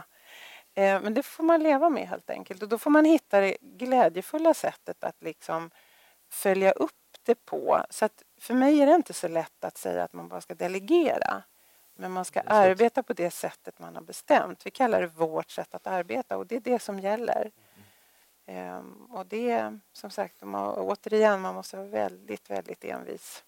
Eh, 0.75 1.01
men 1.03 1.15
det 1.15 1.23
får 1.23 1.45
man 1.45 1.63
leva 1.63 1.91
med 1.91 2.09
helt 2.09 2.31
enkelt 2.31 2.63
och 2.63 2.69
då 2.69 2.79
får 2.79 2.91
man 2.91 3.05
hitta 3.05 3.41
det 3.41 3.57
glädjefulla 3.61 4.55
sättet 4.55 5.05
att 5.05 5.23
liksom 5.23 5.71
följa 6.31 6.73
upp 6.73 6.93
det 7.27 7.45
på. 7.45 7.83
Så 7.91 8.05
att 8.05 8.23
för 8.39 8.55
mig 8.55 8.81
är 8.81 8.87
det 8.87 8.95
inte 8.95 9.13
så 9.13 9.29
lätt 9.29 9.65
att 9.65 9.79
säga 9.79 10.05
att 10.05 10.13
man 10.13 10.29
bara 10.29 10.41
ska 10.41 10.55
delegera. 10.55 11.43
Men 11.95 12.13
man 12.13 12.25
ska 12.25 12.41
arbeta 12.41 13.03
på 13.03 13.13
det 13.13 13.31
sättet 13.31 13.79
man 13.79 13.95
har 13.95 14.03
bestämt. 14.03 14.67
Vi 14.67 14.71
kallar 14.71 15.01
det 15.01 15.07
vårt 15.07 15.51
sätt 15.51 15.75
att 15.75 15.87
arbeta 15.87 16.37
och 16.37 16.47
det 16.47 16.57
är 16.57 16.61
det 16.61 16.79
som 16.79 16.99
gäller. 17.01 17.51
Um, 18.47 19.09
och 19.11 19.27
det 19.27 19.79
som 19.93 20.11
sagt, 20.11 20.43
man, 20.43 20.75
återigen, 20.75 21.41
man 21.41 21.55
måste 21.55 21.77
vara 21.77 21.87
väldigt, 21.87 22.51
väldigt 22.51 22.85
envis. 22.85 23.45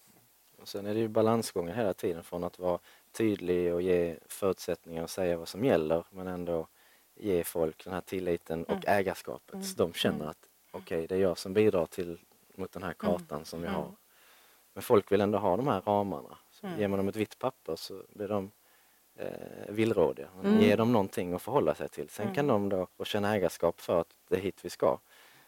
Och 0.61 0.67
sen 0.67 0.85
är 0.85 0.93
det 0.93 0.99
ju 0.99 1.07
balansgången 1.07 1.75
hela 1.75 1.93
tiden 1.93 2.23
från 2.23 2.43
att 2.43 2.59
vara 2.59 2.79
tydlig 3.11 3.73
och 3.73 3.81
ge 3.81 4.17
förutsättningar 4.27 5.03
och 5.03 5.09
säga 5.09 5.37
vad 5.37 5.47
som 5.47 5.65
gäller 5.65 6.03
men 6.09 6.27
ändå 6.27 6.67
ge 7.15 7.43
folk 7.43 7.83
den 7.83 7.93
här 7.93 8.01
tilliten 8.01 8.63
och 8.63 8.71
mm. 8.71 8.83
ägarskapet. 8.87 9.53
Mm. 9.53 9.65
Så 9.65 9.77
de 9.77 9.93
känner 9.93 10.15
mm. 10.15 10.29
att 10.29 10.49
okej, 10.71 10.97
okay, 10.97 11.07
det 11.07 11.15
är 11.15 11.19
jag 11.19 11.37
som 11.37 11.53
bidrar 11.53 11.85
till 11.85 12.19
mot 12.59 12.71
den 12.71 12.83
här 12.83 12.95
mm. 12.99 13.17
kartan 13.17 13.45
som 13.45 13.63
jag 13.63 13.69
mm. 13.69 13.81
har. 13.81 13.91
Men 14.73 14.81
folk 14.81 15.11
vill 15.11 15.21
ändå 15.21 15.37
ha 15.37 15.57
de 15.57 15.67
här 15.67 15.81
ramarna. 15.81 16.37
Så 16.51 16.67
mm. 16.67 16.79
Ger 16.79 16.87
man 16.87 16.99
dem 16.99 17.07
ett 17.07 17.15
vitt 17.15 17.39
papper 17.39 17.75
så 17.75 18.03
blir 18.09 18.27
de 18.27 18.51
eh, 19.15 19.29
villrådiga. 19.69 20.27
Mm. 20.43 20.59
Ger 20.59 20.77
dem 20.77 20.91
någonting 20.91 21.33
att 21.33 21.41
förhålla 21.41 21.75
sig 21.75 21.89
till. 21.89 22.09
Sen 22.09 22.33
kan 22.35 22.47
de 22.47 22.69
då 22.69 22.87
och 22.97 23.05
känna 23.05 23.35
ägarskap 23.35 23.81
för 23.81 24.01
att 24.01 24.15
det 24.27 24.35
är 24.35 24.41
hit 24.41 24.59
vi 24.65 24.69
ska. 24.69 24.99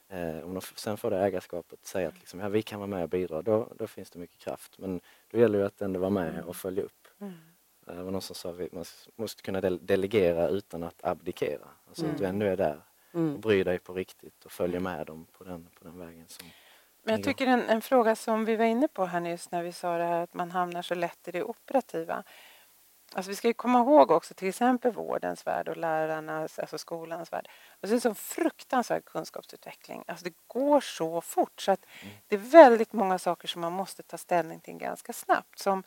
Eh, 0.07 0.43
om 0.43 0.53
de 0.53 0.61
sen 0.61 0.97
får 0.97 1.11
det 1.11 1.17
ägarskapet 1.17 1.85
säga 1.85 2.07
att 2.07 2.19
liksom, 2.19 2.39
ja, 2.39 2.49
vi 2.49 2.61
kan 2.61 2.79
vara 2.79 2.87
med 2.87 3.03
och 3.03 3.09
bidra, 3.09 3.41
då, 3.41 3.67
då 3.75 3.87
finns 3.87 4.09
det 4.09 4.19
mycket 4.19 4.37
kraft. 4.37 4.77
Men 4.77 5.01
då 5.31 5.39
gäller 5.39 5.59
det 5.59 5.65
att 5.65 5.81
ändå 5.81 5.99
vara 5.99 6.09
med 6.09 6.43
och 6.43 6.55
följa 6.55 6.83
upp. 6.83 7.07
Mm. 7.19 7.33
Eh, 7.87 7.95
det 7.95 8.03
var 8.03 8.11
någon 8.11 8.21
som 8.21 8.35
sa 8.35 8.49
att 8.49 8.71
man 8.71 8.85
måste 9.15 9.41
kunna 9.41 9.61
delegera 9.61 10.47
utan 10.47 10.83
att 10.83 11.03
abdikera. 11.03 11.67
Alltså 11.87 12.05
att 12.05 12.17
du 12.17 12.25
ändå 12.25 12.45
är 12.45 12.57
där 12.57 12.81
och 13.11 13.39
bryr 13.39 13.65
dig 13.65 13.79
på 13.79 13.93
riktigt 13.93 14.45
och 14.45 14.51
följer 14.51 14.79
med 14.79 15.07
dem 15.07 15.27
på 15.31 15.43
den, 15.43 15.67
på 15.79 15.83
den 15.83 15.97
vägen. 15.99 16.27
Som, 16.27 16.47
men 17.03 17.15
jag 17.15 17.23
tycker 17.23 17.47
en, 17.47 17.69
en, 17.69 17.81
fråga 17.81 18.15
som 18.15 18.45
vi 18.45 18.55
var 18.55 18.65
inne 18.65 18.87
på 18.87 19.05
här 19.05 19.19
nyss 19.19 19.51
när 19.51 19.63
vi 19.63 19.71
sa 19.71 19.97
det 19.97 20.03
här 20.03 20.23
att 20.23 20.33
man 20.33 20.51
hamnar 20.51 20.81
så 20.81 20.95
lätt 20.95 21.27
i 21.27 21.31
det 21.31 21.43
operativa. 21.43 22.23
Alltså 23.13 23.29
vi 23.29 23.35
ska 23.35 23.53
komma 23.53 23.79
ihåg 23.79 24.11
också 24.11 24.33
till 24.33 24.47
exempel 24.47 24.91
vårdens 24.91 25.47
värld 25.47 25.67
och 25.67 25.77
lärarnas, 25.77 26.59
alltså 26.59 26.77
skolans 26.77 27.33
värld. 27.33 27.47
Alltså 27.47 27.87
det 27.87 27.91
är 27.91 27.95
en 27.95 28.01
sån 28.01 28.15
fruktansvärd 28.15 29.05
kunskapsutveckling. 29.05 30.03
Alltså 30.07 30.25
det 30.25 30.33
går 30.47 30.81
så 30.81 31.21
fort 31.21 31.61
så 31.61 31.71
att 31.71 31.85
mm. 32.01 32.15
det 32.27 32.35
är 32.35 32.39
väldigt 32.39 32.93
många 32.93 33.19
saker 33.19 33.47
som 33.47 33.61
man 33.61 33.73
måste 33.73 34.03
ta 34.03 34.17
ställning 34.17 34.59
till 34.59 34.73
ganska 34.73 35.13
snabbt. 35.13 35.59
Som 35.59 35.83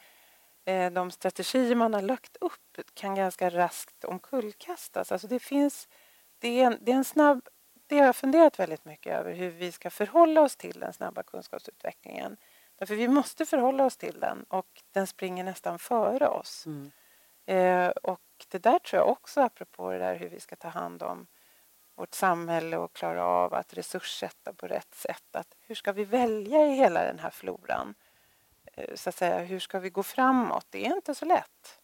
eh, 0.65 0.93
de 0.93 1.11
strategier 1.11 1.75
man 1.75 1.95
har 1.95 2.03
lagt 2.03 2.37
upp 2.41 2.81
kan 2.95 3.15
ganska 3.15 3.51
raskt 3.51 4.05
omkullkastas. 4.05 5.13
Alltså 5.13 5.27
det 5.27 5.39
finns, 5.39 5.89
det 6.39 6.61
är 6.61 6.67
en, 6.67 6.79
det 6.81 6.93
är 6.93 6.97
en 6.97 7.05
snabb 7.05 7.49
det 7.87 7.99
har 7.99 8.07
jag 8.07 8.17
funderat 8.17 8.59
väldigt 8.59 8.85
mycket 8.85 9.13
över 9.13 9.33
hur 9.33 9.51
vi 9.51 9.73
ska 9.73 9.91
förhålla 9.91 10.41
oss 10.41 10.57
till 10.57 10.81
den 10.81 10.93
snabba 10.93 11.23
kunskapsutvecklingen. 11.23 12.37
Därför 12.79 12.95
vi 12.95 13.09
måste 13.09 13.47
förhålla 13.47 13.85
oss 13.85 13.97
till 13.97 14.21
den 14.21 14.45
och 14.49 14.83
den 14.93 15.07
springer 15.07 15.45
nästan 15.45 15.79
före 15.79 16.29
oss. 16.29 16.67
Mm. 16.67 16.91
Eh, 17.47 17.89
och 17.89 18.21
det 18.49 18.59
där 18.59 18.79
tror 18.79 19.03
jag 19.03 19.09
också, 19.09 19.41
apropå 19.41 19.91
det 19.91 19.99
där 19.99 20.17
hur 20.17 20.29
vi 20.29 20.41
ska 20.41 20.57
ta 20.57 20.69
hand 20.69 21.03
om 21.03 21.27
vårt 21.95 22.15
samhälle 22.15 22.77
och 22.77 22.93
klara 22.93 23.25
av 23.25 23.55
att 23.55 23.75
resurssätta 23.75 24.53
på 24.53 24.67
rätt 24.67 24.95
sätt. 24.95 25.37
Att 25.37 25.57
hur 25.61 25.75
ska 25.75 25.93
vi 25.93 26.05
välja 26.05 26.67
i 26.67 26.75
hela 26.75 27.05
den 27.05 27.19
här 27.19 27.31
floran? 27.31 27.95
Eh, 28.73 28.95
så 28.95 29.09
att 29.09 29.15
säga, 29.15 29.39
hur 29.39 29.59
ska 29.59 29.79
vi 29.79 29.91
gå 29.91 30.03
framåt? 30.03 30.67
Det 30.71 30.87
är 30.87 30.97
inte 30.97 31.15
så 31.15 31.25
lätt. 31.25 31.81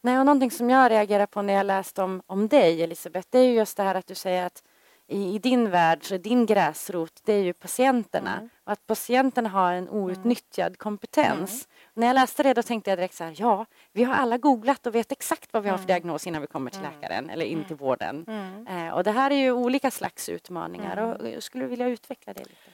Nej, 0.00 0.18
och 0.18 0.26
någonting 0.26 0.50
som 0.50 0.70
jag 0.70 0.90
reagerar 0.90 1.26
på 1.26 1.42
när 1.42 1.54
jag 1.54 1.66
läste 1.66 2.02
om, 2.02 2.22
om 2.26 2.48
dig, 2.48 2.82
Elisabeth, 2.82 3.28
det 3.30 3.38
är 3.38 3.44
ju 3.44 3.54
just 3.54 3.76
det 3.76 3.82
här 3.82 3.94
att 3.94 4.06
du 4.06 4.14
säger 4.14 4.46
att 4.46 4.62
i, 5.08 5.34
i 5.34 5.38
din 5.38 5.70
värld 5.70 5.98
så 6.02 6.16
din 6.16 6.46
gräsrot 6.46 7.20
det 7.24 7.32
är 7.32 7.42
ju 7.42 7.52
patienterna. 7.52 8.36
Mm. 8.36 8.48
Och 8.64 8.72
att 8.72 8.86
patienterna 8.86 9.48
har 9.48 9.72
en 9.72 9.88
outnyttjad 9.88 10.78
kompetens. 10.78 11.50
Mm. 11.50 11.90
När 11.94 12.06
jag 12.06 12.14
läste 12.14 12.42
det 12.42 12.54
då 12.54 12.62
tänkte 12.62 12.90
jag 12.90 12.98
direkt 12.98 13.14
så 13.14 13.24
här, 13.24 13.34
ja, 13.38 13.66
vi 13.92 14.04
har 14.04 14.14
alla 14.14 14.38
googlat 14.38 14.86
och 14.86 14.94
vet 14.94 15.12
exakt 15.12 15.52
vad 15.52 15.62
vi 15.62 15.68
har 15.68 15.76
för 15.76 15.84
mm. 15.84 15.86
diagnos 15.86 16.26
innan 16.26 16.40
vi 16.40 16.46
kommer 16.46 16.70
till 16.70 16.80
mm. 16.80 16.92
läkaren 16.92 17.30
eller 17.30 17.44
in 17.44 17.64
till 17.64 17.72
mm. 17.72 17.84
vården. 17.84 18.26
Eh, 18.68 18.88
och 18.88 19.04
det 19.04 19.10
här 19.10 19.30
är 19.30 19.36
ju 19.36 19.52
olika 19.52 19.90
slags 19.90 20.28
utmaningar 20.28 20.96
och 20.96 21.28
jag 21.28 21.42
skulle 21.42 21.66
vilja 21.66 21.88
utveckla 21.88 22.32
det 22.32 22.40
lite. 22.40 22.70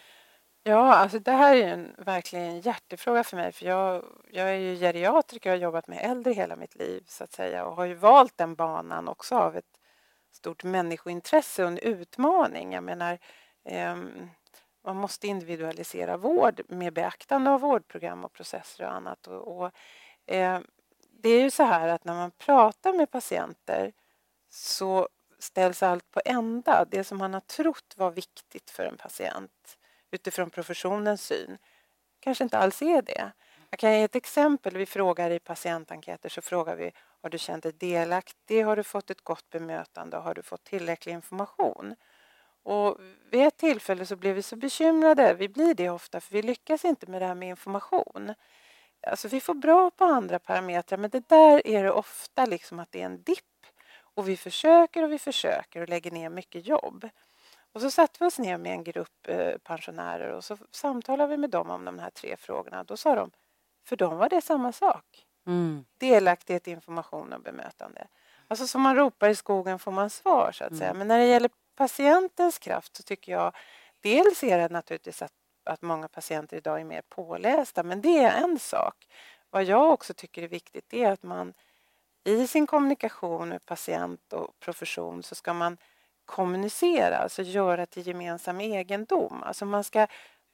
Ja, 0.62 0.95
alltså 0.95 1.19
det 1.19 1.33
här 1.33 1.57
är 1.57 1.69
en, 1.69 1.95
verkligen 1.99 2.45
en 2.45 2.61
hjärtefråga 2.61 3.25
för 3.25 3.37
mig 3.37 3.53
för 3.53 3.67
jag, 3.67 4.05
jag 4.31 4.51
är 4.51 4.59
ju 4.59 4.77
geriatriker 4.77 5.51
och 5.51 5.57
har 5.57 5.62
jobbat 5.62 5.88
med 5.88 5.99
äldre 6.03 6.33
hela 6.33 6.57
mitt 6.57 6.75
liv 6.75 7.03
så 7.07 7.25
att 7.25 7.33
säga 7.33 7.64
och 7.64 7.77
har 7.77 7.85
ju 7.85 7.95
valt 7.95 8.37
den 8.37 8.55
banan 8.55 9.09
också 9.09 9.35
av 9.35 9.57
ett 9.57 9.78
stort 10.33 10.64
människointresse 10.64 11.62
och 11.62 11.69
en 11.69 11.79
utmaning. 11.79 12.73
Jag 12.73 12.85
menar, 12.85 13.19
eh, 13.64 13.97
man 14.85 14.97
måste 14.97 15.27
individualisera 15.27 16.17
vård 16.17 16.61
med 16.69 16.93
beaktande 16.93 17.51
av 17.51 17.61
vårdprogram 17.61 18.25
och 18.25 18.33
processer 18.33 18.85
och 18.85 18.93
annat. 18.93 19.27
Och, 19.27 19.59
och 19.59 19.71
eh, 20.27 20.61
det 21.11 21.29
är 21.29 21.43
ju 21.43 21.51
så 21.51 21.62
här 21.62 21.88
att 21.88 22.05
när 22.05 22.14
man 22.14 22.31
pratar 22.31 22.93
med 22.93 23.11
patienter 23.11 23.93
så 24.51 25.09
ställs 25.38 25.83
allt 25.83 26.11
på 26.11 26.21
ända. 26.25 26.85
Det 26.91 27.05
som 27.05 27.19
man 27.19 27.35
har 27.35 27.41
trott 27.41 27.95
var 27.97 28.11
viktigt 28.11 28.71
för 28.71 28.85
en 28.85 28.97
patient 28.97 29.79
utifrån 30.11 30.51
professionens 30.51 31.23
syn 31.23 31.59
kanske 32.21 32.45
inte 32.45 32.59
alls 32.59 32.83
är 32.83 33.03
det. 33.03 33.33
Jag 33.71 33.79
kan 33.79 33.93
ge 33.93 34.03
ett 34.03 34.17
exempel. 34.17 34.77
Vi 34.77 34.87
frågar 34.87 35.31
i 35.31 35.38
patientenkäter 35.38 36.29
så 36.29 36.43
frågar 36.43 36.77
vi 36.77 36.93
har 37.23 37.31
du 37.31 37.39
känt 37.39 37.63
dig 37.63 37.73
delaktig? 37.73 38.63
Har 38.63 38.77
du 38.77 38.83
fått 38.83 39.11
ett 39.11 39.25
gott 39.25 39.51
bemötande? 39.51 40.17
Har 40.17 40.35
du 40.35 40.43
fått 40.43 40.65
tillräcklig 40.65 41.13
information? 41.13 41.95
Och 42.63 42.99
vid 43.31 43.47
ett 43.47 43.57
tillfälle 43.57 44.07
så 44.07 44.17
blev 44.17 44.35
vi 44.35 44.43
så 44.43 44.57
bekymrade. 44.57 45.35
Vi 45.35 45.49
blir 45.49 45.75
det 45.75 45.91
ofta 45.91 46.21
för 46.21 46.33
vi 46.33 46.43
lyckas 46.43 46.85
inte 46.85 47.07
med 47.07 47.23
det 47.23 47.27
här 47.27 47.35
med 47.35 47.49
information. 47.49 48.35
Alltså 49.07 49.29
vi 49.29 49.41
får 49.41 49.55
bra 49.55 49.91
på 49.91 50.05
andra 50.05 50.39
parametrar 50.39 50.99
men 50.99 51.11
det 51.11 51.29
där 51.29 51.67
är 51.67 51.85
det 51.85 51.91
ofta 51.93 52.47
liksom 52.47 52.79
att 52.79 52.93
det 52.93 53.01
är 53.01 53.07
en 53.07 53.23
dipp. 53.23 53.67
Och 54.01 54.29
vi 54.29 54.37
försöker 54.37 55.03
och 55.03 55.13
vi 55.13 55.19
försöker 55.19 55.81
och 55.81 55.89
lägger 55.89 56.11
ner 56.11 56.31
mycket 56.31 56.67
jobb. 56.67 57.09
Och 57.73 57.81
så 57.81 57.91
satte 57.91 58.17
vi 58.21 58.27
oss 58.27 58.39
ner 58.39 58.59
med 58.59 58.73
en 58.73 58.85
grupp 58.85 59.29
eh, 59.29 59.59
pensionärer 59.59 60.33
och 60.33 60.45
så 60.45 60.57
samtalade 60.71 61.31
vi 61.31 61.37
med 61.37 61.51
dem 61.51 61.71
om 61.71 61.85
de 61.85 61.99
här 61.99 62.11
tre 62.11 62.37
frågorna. 62.37 62.85
Då 62.85 62.97
sa 62.97 63.15
de, 63.15 63.31
för 63.85 63.97
dem 63.97 64.17
var 64.17 64.29
det 64.29 64.41
samma 64.41 64.73
sak. 64.73 65.28
Mm. 65.49 65.85
Delaktighet, 65.99 66.67
information 66.67 67.33
och 67.33 67.41
bemötande. 67.41 68.07
Alltså 68.49 68.67
som 68.67 68.83
man 68.83 68.97
ropar 68.97 69.29
i 69.29 69.35
skogen 69.35 69.79
får 69.79 69.93
man 69.93 70.11
svar 70.11 70.53
så 70.53 70.65
att 70.65 70.71
mm. 70.71 70.79
säga. 70.79 70.95
Men 70.95 71.09
när 71.09 71.19
det 71.19 71.27
gäller 71.27 71.51
patientens 71.77 72.59
kraft 72.59 72.97
så 72.97 73.03
tycker 73.03 73.33
jag 73.33 73.57
dels 74.01 74.43
är 74.43 74.59
det 74.59 74.69
naturligtvis 74.69 75.23
att, 75.23 75.33
att 75.65 75.83
många 75.83 76.09
patienter 76.09 76.57
idag 76.57 76.81
är 76.81 76.85
mer 76.85 77.03
pålästa 77.09 77.83
men 77.83 78.01
det 78.01 78.19
är 78.19 78.43
en 78.45 78.59
sak. 78.59 78.95
Vad 79.51 79.65
jag 79.65 79.93
också 79.93 80.15
tycker 80.15 80.43
är 80.43 80.49
viktigt 80.49 80.95
är 80.95 81.13
att 81.13 81.23
man 81.23 81.55
i 82.25 82.47
sin 82.47 82.67
kommunikation 82.67 83.49
med 83.49 83.67
patient 83.67 84.33
och 84.33 84.61
profession 84.61 85.23
så 85.23 85.35
ska 85.35 85.53
man 85.53 85.77
kommunicera, 86.25 87.19
alltså 87.19 87.43
göra 87.43 87.87
till 87.87 88.07
gemensam 88.07 88.61
egendom. 88.61 89.43
Alltså 89.43 89.65
man 89.65 89.85
ska, 89.85 90.07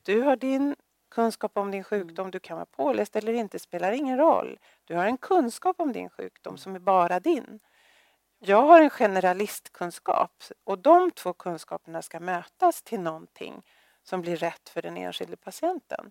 du 0.02 0.22
har 0.22 0.37
din 0.37 0.76
kunskap 1.14 1.57
om 1.57 1.70
din 1.70 1.79
mm. 1.79 1.85
sjukdom, 1.85 2.31
du 2.31 2.40
kan 2.40 2.57
vara 2.57 2.66
påläst 2.66 3.16
eller 3.16 3.33
inte, 3.33 3.59
spelar 3.59 3.92
ingen 3.92 4.18
roll. 4.18 4.59
Du 4.85 4.94
har 4.94 5.07
en 5.07 5.16
kunskap 5.16 5.81
om 5.81 5.92
din 5.92 6.11
sjukdom 6.11 6.59
som 6.59 6.74
är 6.74 6.79
bara 6.79 7.20
din. 7.20 7.61
Jag 8.38 8.62
har 8.62 8.81
en 8.81 8.90
generalistkunskap 8.90 10.44
och 10.64 10.79
de 10.79 11.11
två 11.11 11.33
kunskaperna 11.33 12.03
ska 12.03 12.20
mötas 12.20 12.83
till 12.83 13.00
någonting 13.00 13.62
som 14.03 14.20
blir 14.20 14.37
rätt 14.37 14.68
för 14.68 14.83
den 14.83 14.96
enskilde 14.96 15.37
patienten. 15.37 16.11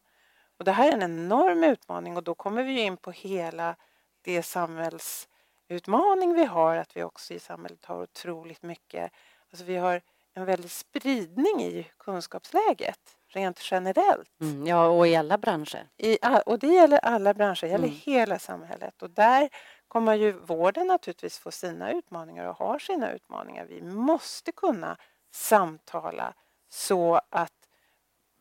Och 0.58 0.66
det 0.66 0.72
här 0.72 0.90
är 0.90 0.94
en 0.94 1.04
enorm 1.04 1.64
utmaning 1.64 2.18
och 2.18 2.24
då 2.24 2.36
kommer 2.36 2.64
vi 2.64 2.82
in 2.82 2.98
på 2.98 3.12
hela 3.12 3.76
det 4.22 4.44
samhällsutmaning 4.44 6.34
vi 6.34 6.46
har, 6.46 6.76
att 6.76 6.98
vi 6.98 7.04
också 7.04 7.34
i 7.34 7.40
samhället 7.40 7.86
har 7.86 8.04
otroligt 8.04 8.64
mycket, 8.64 9.12
alltså 9.50 9.66
vi 9.66 9.78
har 9.78 10.02
en 10.34 10.46
väldig 10.46 10.72
spridning 10.72 11.62
i 11.62 11.92
kunskapsläget 11.98 13.18
rent 13.36 13.60
generellt. 13.72 14.42
Mm, 14.42 14.68
ja, 14.68 14.88
och 14.88 15.08
i 15.08 15.16
alla 15.16 15.38
branscher. 15.38 15.88
I, 15.98 16.18
och 16.46 16.60
det 16.60 16.68
gäller 16.68 16.98
alla 16.98 17.34
branscher, 17.34 17.62
det 17.62 17.68
gäller 17.68 17.88
Mm. 17.88 18.00
hela 18.04 18.40
samhället. 18.40 19.02
Och 19.02 19.10
där 19.10 19.50
kommer 19.88 20.16
ju 20.16 20.32
vården 20.32 20.88
naturligtvis 20.88 21.40
få 21.40 21.52
sina 21.52 21.92
utmaningar 21.92 22.46
och 22.46 22.58
har 22.58 22.80
sina 22.80 23.12
utmaningar. 23.12 23.66
Vi 23.66 23.82
måste 23.82 24.52
kunna 24.52 24.98
samtala 25.32 26.34
så 26.70 27.22
att 27.30 27.54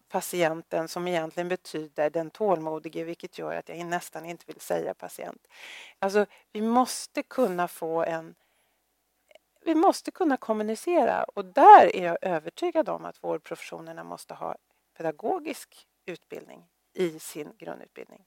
patienten, 0.08 0.88
som 0.88 1.08
egentligen 1.08 1.48
betyder 1.48 2.10
den 2.10 2.30
tålmodige, 2.30 3.04
vilket 3.04 3.38
gör 3.38 3.54
att 3.54 3.68
jag 3.68 3.86
nästan 3.86 4.24
inte 4.24 4.44
vill 4.46 4.60
säga 4.60 4.94
patient. 4.94 5.46
Alltså, 5.98 6.26
vi 6.52 6.60
måste 6.60 7.22
kunna 7.22 7.68
få 7.68 8.02
en... 8.04 8.34
Vi 9.64 9.74
måste 9.74 10.10
kunna 10.10 10.36
kommunicera 10.36 11.24
och 11.24 11.44
där 11.44 11.96
är 11.96 12.04
jag 12.04 12.18
övertygad 12.22 12.88
om 12.88 13.04
att 13.04 13.24
vårdprofessionerna 13.24 14.04
måste 14.04 14.34
ha 14.34 14.56
pedagogisk 15.02 15.86
utbildning 16.06 16.64
i 16.94 17.18
sin 17.18 17.52
grundutbildning. 17.58 18.24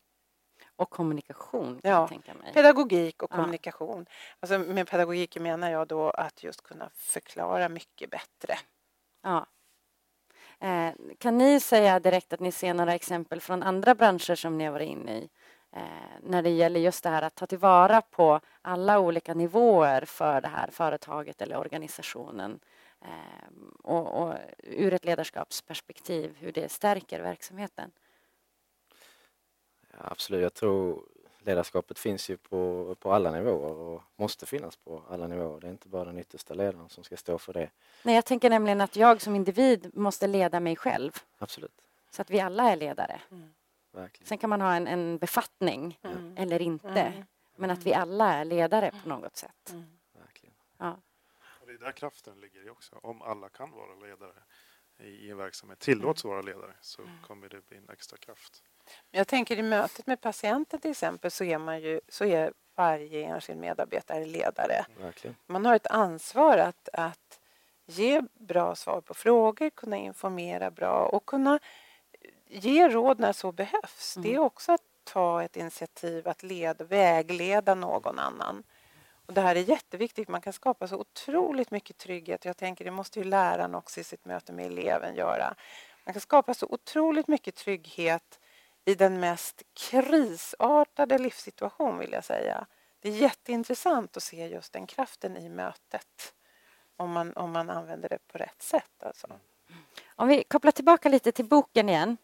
Och 0.75 0.89
kommunikation 0.89 1.81
kan 1.81 1.91
Ja. 1.91 1.99
jag 1.99 2.09
tänka 2.09 2.33
mig. 2.33 2.53
Pedagogik 2.53 3.23
och 3.23 3.31
Ja. 3.31 3.35
kommunikation. 3.35 4.05
Alltså 4.39 4.59
med 4.59 4.87
pedagogik 4.87 5.37
menar 5.39 5.71
jag 5.71 5.87
då 5.87 6.09
att 6.09 6.43
just 6.43 6.61
kunna 6.63 6.89
förklara 6.93 7.69
mycket 7.69 8.09
bättre. 8.09 8.55
Ja. 9.23 9.45
Eh, 10.59 10.91
kan 11.17 11.37
ni 11.37 11.59
säga 11.59 11.99
direkt 11.99 12.33
att 12.33 12.39
ni 12.39 12.51
ser 12.51 12.73
några 12.73 12.93
exempel 12.93 13.41
från 13.41 13.63
andra 13.63 13.95
branscher 13.95 14.35
som 14.35 14.57
ni 14.57 14.65
har 14.65 14.71
varit 14.71 14.89
inne 14.89 15.17
i 15.17 15.29
eh, 15.71 15.81
när 16.23 16.41
det 16.41 16.49
gäller 16.49 16.79
just 16.79 17.03
det 17.03 17.09
här 17.09 17.21
att 17.21 17.35
ta 17.35 17.47
tillvara 17.47 18.01
på 18.01 18.39
alla 18.61 18.99
olika 18.99 19.33
nivåer 19.33 20.05
för 20.05 20.41
det 20.41 20.47
här 20.47 20.69
företaget 20.71 21.41
eller 21.41 21.57
organisationen 21.57 22.59
och, 23.83 24.21
och 24.21 24.33
ur 24.63 24.93
ett 24.93 25.05
ledarskapsperspektiv 25.05 26.35
hur 26.39 26.51
det 26.51 26.69
stärker 26.69 27.21
verksamheten? 27.21 27.91
Ja, 29.91 29.97
absolut, 30.01 30.41
jag 30.41 30.53
tror 30.53 31.03
ledarskapet 31.39 31.99
finns 31.99 32.29
ju 32.29 32.37
på, 32.37 32.95
på 32.99 33.13
alla 33.13 33.31
nivåer 33.31 33.73
och 33.75 34.01
måste 34.15 34.45
finnas 34.45 34.75
på 34.75 35.03
alla 35.09 35.27
nivåer. 35.27 35.59
Det 35.61 35.67
är 35.67 35.71
inte 35.71 35.87
bara 35.89 36.05
den 36.05 36.17
yttersta 36.19 36.53
ledaren 36.53 36.89
som 36.89 37.03
ska 37.03 37.17
stå 37.17 37.37
för 37.37 37.53
det. 37.53 37.69
Nej, 38.03 38.15
jag 38.15 38.25
tänker 38.25 38.49
nämligen 38.49 38.81
att 38.81 38.95
jag 38.95 39.21
som 39.21 39.35
individ 39.35 39.91
måste 39.97 40.27
leda 40.27 40.59
mig 40.59 40.75
själv 40.75 41.11
Absolut, 41.37 41.81
så 42.09 42.21
att 42.21 42.29
vi 42.29 42.39
alla 42.39 42.71
är 42.71 42.75
ledare. 42.75 43.21
verkligen. 43.91 44.27
Sen 44.27 44.37
kan 44.37 44.49
man 44.49 44.61
ha 44.61 44.75
en, 44.75 44.87
en 44.87 45.17
befattning 45.17 45.99
Mm. 46.03 46.37
eller 46.37 46.61
inte, 46.61 46.87
Mm. 47.01 47.23
men 47.55 47.69
att 47.71 47.83
vi 47.83 47.93
alla 47.93 48.33
är 48.33 48.45
ledare 48.45 48.91
på 49.03 49.09
något 49.09 49.35
sätt. 49.37 49.73
verkligen. 50.13 50.55
Ja. 50.77 50.97
Det 51.77 51.83
är 51.83 51.85
där 51.85 51.91
kraften 51.91 52.39
ligger 52.41 52.67
i 52.67 52.69
också. 52.69 52.95
Om 53.03 53.21
alla 53.21 53.49
kan 53.49 53.71
vara 53.71 53.95
ledare 53.95 54.33
i 54.99 55.31
en 55.31 55.37
verksamhet, 55.37 55.79
tillåts 55.79 56.23
vara 56.23 56.41
ledare, 56.41 56.73
så 56.81 57.01
kommer 57.27 57.49
det 57.49 57.67
bli 57.67 57.77
en 57.77 57.89
extra 57.89 58.17
kraft. 58.17 58.63
Jag 59.11 59.27
tänker 59.27 59.59
i 59.59 59.63
mötet 59.63 60.07
med 60.07 60.21
patienten 60.21 60.79
till 60.79 60.91
exempel 60.91 61.31
så 61.31 61.43
är, 61.43 61.57
man 61.57 61.81
ju, 61.81 62.01
så 62.07 62.25
är 62.25 62.53
varje 62.75 63.25
enskild 63.25 63.59
medarbetare 63.59 64.25
ledare. 64.25 64.85
verkligen. 64.99 65.35
Man 65.45 65.65
har 65.65 65.75
ett 65.75 65.87
ansvar 65.87 66.57
att, 66.57 66.89
att 66.93 67.39
ge 67.85 68.21
bra 68.33 68.75
svar 68.75 69.01
på 69.01 69.13
frågor, 69.13 69.69
kunna 69.69 69.97
informera 69.97 70.71
bra 70.71 71.05
och 71.05 71.25
kunna 71.25 71.59
ge 72.47 72.89
råd 72.89 73.19
när 73.19 73.33
så 73.33 73.51
behövs. 73.51 74.15
Det 74.17 74.35
är 74.35 74.39
också 74.39 74.71
att 74.71 74.81
ta 75.03 75.43
ett 75.43 75.55
initiativ 75.55 76.27
att 76.27 76.43
leda, 76.43 76.85
vägleda 76.85 77.75
någon 77.75 78.19
annan. 78.19 78.63
Och 79.25 79.33
det 79.33 79.41
här 79.41 79.55
är 79.55 79.59
jätteviktigt. 79.59 80.27
Man 80.27 80.41
kan 80.41 80.53
skapa 80.53 80.87
så 80.87 80.97
otroligt 80.97 81.71
mycket 81.71 81.97
trygghet. 81.97 82.45
Jag 82.45 82.57
tänker 82.57 82.85
det 82.85 82.91
måste 82.91 83.19
ju 83.19 83.25
läraren 83.25 83.75
också 83.75 83.99
i 83.99 84.03
sitt 84.03 84.25
möte 84.25 84.53
med 84.53 84.65
eleven 84.65 85.15
göra. 85.15 85.55
Man 86.05 86.13
kan 86.13 86.21
skapa 86.21 86.53
så 86.53 86.67
otroligt 86.69 87.27
mycket 87.27 87.55
trygghet 87.55 88.39
i 88.85 88.95
den 88.95 89.19
mest 89.19 89.63
krisartade 89.73 91.17
livssituation 91.17 91.97
vill 91.97 92.11
jag 92.11 92.23
säga. 92.23 92.65
Det 92.99 93.09
är 93.09 93.13
jätteintressant 93.13 94.17
att 94.17 94.23
se 94.23 94.47
just 94.47 94.73
den 94.73 94.87
kraften 94.87 95.37
i 95.37 95.49
mötet 95.49 96.33
om 96.97 97.11
man, 97.11 97.33
om 97.33 97.51
man 97.51 97.69
använder 97.69 98.09
det 98.09 98.19
på 98.27 98.37
rätt 98.37 98.61
sätt. 98.61 99.03
Alltså. 99.03 99.27
Mm. 99.27 99.81
Om 100.15 100.27
vi 100.27 100.43
kopplar 100.43 100.71
tillbaka 100.71 101.09
lite 101.09 101.31
till 101.31 101.45
boken 101.45 101.89
igen. 101.89 102.17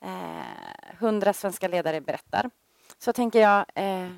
Eh, 0.00 0.94
100 0.98 1.32
svenska 1.32 1.68
ledare 1.68 2.00
berättar. 2.00 2.50
Så 2.98 3.12
tänker 3.12 3.40
jag, 3.40 3.64
eh, 3.74 4.10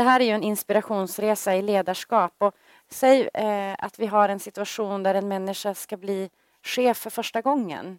det 0.00 0.04
här 0.04 0.20
är 0.20 0.24
ju 0.24 0.30
en 0.30 0.42
inspirationsresa 0.42 1.56
i 1.56 1.62
ledarskap. 1.62 2.34
Och 2.38 2.54
säg 2.88 3.28
eh, 3.34 3.76
att 3.78 3.98
vi 3.98 4.06
har 4.06 4.28
en 4.28 4.40
situation 4.40 5.02
där 5.02 5.14
en 5.14 5.28
människa 5.28 5.74
ska 5.74 5.96
bli 5.96 6.30
chef 6.62 6.96
för 6.96 7.10
första 7.10 7.40
gången. 7.40 7.98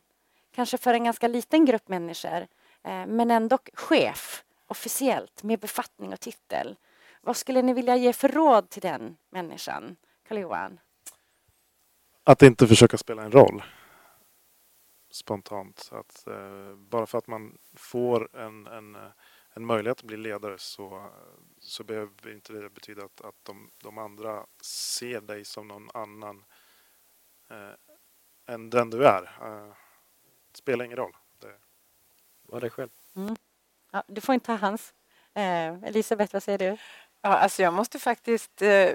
Kanske 0.55 0.77
för 0.77 0.93
en 0.93 1.03
ganska 1.03 1.27
liten 1.27 1.65
grupp 1.65 1.87
människor, 1.87 2.47
eh, 2.83 3.05
men 3.07 3.31
ändå 3.31 3.57
chef 3.73 4.43
officiellt 4.67 5.43
med 5.43 5.59
befattning 5.59 6.13
och 6.13 6.19
titel. 6.19 6.75
Vad 7.21 7.37
skulle 7.37 7.61
ni 7.61 7.73
vilja 7.73 7.95
ge 7.95 8.13
för 8.13 8.29
råd 8.29 8.69
till 8.69 8.81
den 8.81 9.17
människan? 9.29 9.95
Karl-Johan? 10.27 10.79
Att 12.23 12.41
inte 12.41 12.67
försöka 12.67 12.97
spela 12.97 13.23
en 13.23 13.31
roll 13.31 13.63
spontant. 15.11 15.89
Att, 15.91 16.27
eh, 16.27 16.75
bara 16.75 17.05
för 17.05 17.17
att 17.17 17.27
man 17.27 17.57
får 17.75 18.37
en, 18.37 18.67
en, 18.67 18.95
eh, 18.95 19.11
en 19.53 19.65
möjlighet 19.65 19.99
att 19.99 20.05
bli 20.05 20.17
ledare 20.17 20.57
så, 20.57 21.11
så 21.59 21.83
behöver 21.83 22.33
inte 22.33 22.53
det 22.53 22.69
betyda 22.69 23.05
att, 23.05 23.21
att 23.21 23.35
de, 23.43 23.69
de 23.83 23.97
andra 23.97 24.45
ser 24.61 25.21
dig 25.21 25.45
som 25.45 25.67
någon 25.67 25.89
annan 25.93 26.43
eh, 27.49 28.53
än 28.53 28.69
den 28.69 28.89
du 28.89 29.05
är. 29.05 29.23
Eh, 29.41 29.73
spelar 30.53 30.85
ingen 30.85 30.97
roll. 30.97 31.15
Det, 31.39 31.55
Var 32.41 32.61
det 32.61 32.69
själv. 32.69 32.89
Ja, 33.91 34.03
du 34.07 34.21
får 34.21 34.33
inte 34.33 34.45
ta 34.45 34.55
hans. 34.55 34.93
Eh, 35.33 35.83
Elisabeth, 35.83 36.33
vad 36.33 36.43
säger 36.43 36.57
du? 36.57 36.77
Ja, 37.21 37.29
alltså 37.29 37.61
jag 37.61 37.73
måste 37.73 37.99
faktiskt 37.99 38.61
eh, 38.61 38.89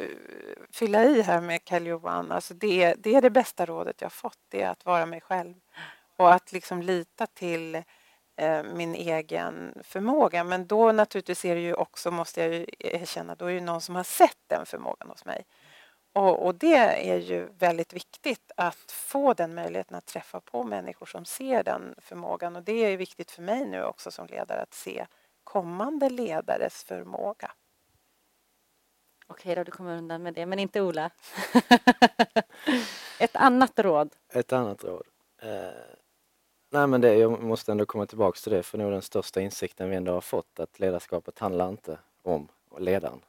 fylla 0.72 1.04
i 1.04 1.22
här 1.22 1.40
med 1.40 1.64
Karl-Johan. 1.64 2.32
Alltså 2.32 2.54
det, 2.54 2.94
det 2.94 3.14
är 3.14 3.22
det 3.22 3.30
bästa 3.30 3.66
rådet 3.66 4.00
jag 4.00 4.12
fått, 4.12 4.38
det 4.48 4.62
är 4.62 4.70
att 4.70 4.84
vara 4.84 5.06
mig 5.06 5.20
själv. 5.20 5.54
Och 6.16 6.34
att 6.34 6.52
liksom 6.52 6.82
lita 6.82 7.26
till 7.26 7.74
eh, 7.74 7.82
min 8.74 8.94
egen 8.94 9.74
förmåga. 9.82 10.44
Men 10.44 10.66
då 10.66 10.92
naturligtvis 10.92 11.44
är 11.44 11.54
det 11.54 11.60
ju 11.60 11.74
också, 11.74 12.10
måste 12.10 12.40
jag 12.40 12.54
ju 12.54 12.66
erkänna, 12.78 13.34
då 13.34 13.46
är 13.46 13.54
det 13.54 13.60
någon 13.60 13.80
som 13.80 13.96
har 13.96 14.04
sett 14.04 14.38
den 14.46 14.66
förmågan 14.66 15.08
hos 15.10 15.24
mig. 15.24 15.46
Och, 16.12 16.46
och 16.46 16.54
det 16.54 16.76
är 17.10 17.18
ju 17.18 17.48
väldigt 17.58 17.92
viktigt 17.92 18.52
att 18.56 18.90
få 18.90 19.34
den 19.34 19.54
möjligheten 19.54 19.96
att 19.96 20.06
träffa 20.06 20.40
på 20.40 20.62
människor 20.62 21.06
som 21.06 21.24
ser 21.24 21.62
den 21.62 21.94
förmågan. 21.98 22.56
Och 22.56 22.62
det 22.62 22.72
är 22.72 22.96
viktigt 22.96 23.30
för 23.30 23.42
mig 23.42 23.66
nu 23.66 23.84
också 23.84 24.10
som 24.10 24.26
ledare 24.26 24.62
att 24.62 24.74
se 24.74 25.06
kommande 25.44 26.10
ledares 26.10 26.84
förmåga. 26.84 27.52
Okej 29.26 29.54
då, 29.54 29.64
du 29.64 29.70
kommer 29.70 29.96
undan 29.96 30.22
med 30.22 30.34
det, 30.34 30.46
men 30.46 30.58
inte 30.58 30.80
Ola. 30.80 31.10
Ett 33.18 33.36
annat 33.36 33.78
råd. 33.78 34.14
Ett 34.32 34.52
annat 34.52 34.84
råd. 34.84 35.06
Eh, 35.42 35.95
nej 36.76 36.86
men 36.86 37.00
det, 37.00 37.14
jag 37.14 37.42
måste 37.42 37.72
ändå 37.72 37.86
komma 37.86 38.06
tillbaks 38.06 38.42
till 38.42 38.52
det 38.52 38.62
för 38.62 38.78
nog 38.78 38.92
den 38.92 39.02
största 39.02 39.40
insikten 39.40 39.90
vi 39.90 39.96
ändå 39.96 40.12
har 40.12 40.20
fått 40.20 40.60
att 40.60 40.80
ledarskapet 40.80 41.38
handlar 41.38 41.68
inte 41.68 41.98
om 42.22 42.48
ledaren 42.78 43.20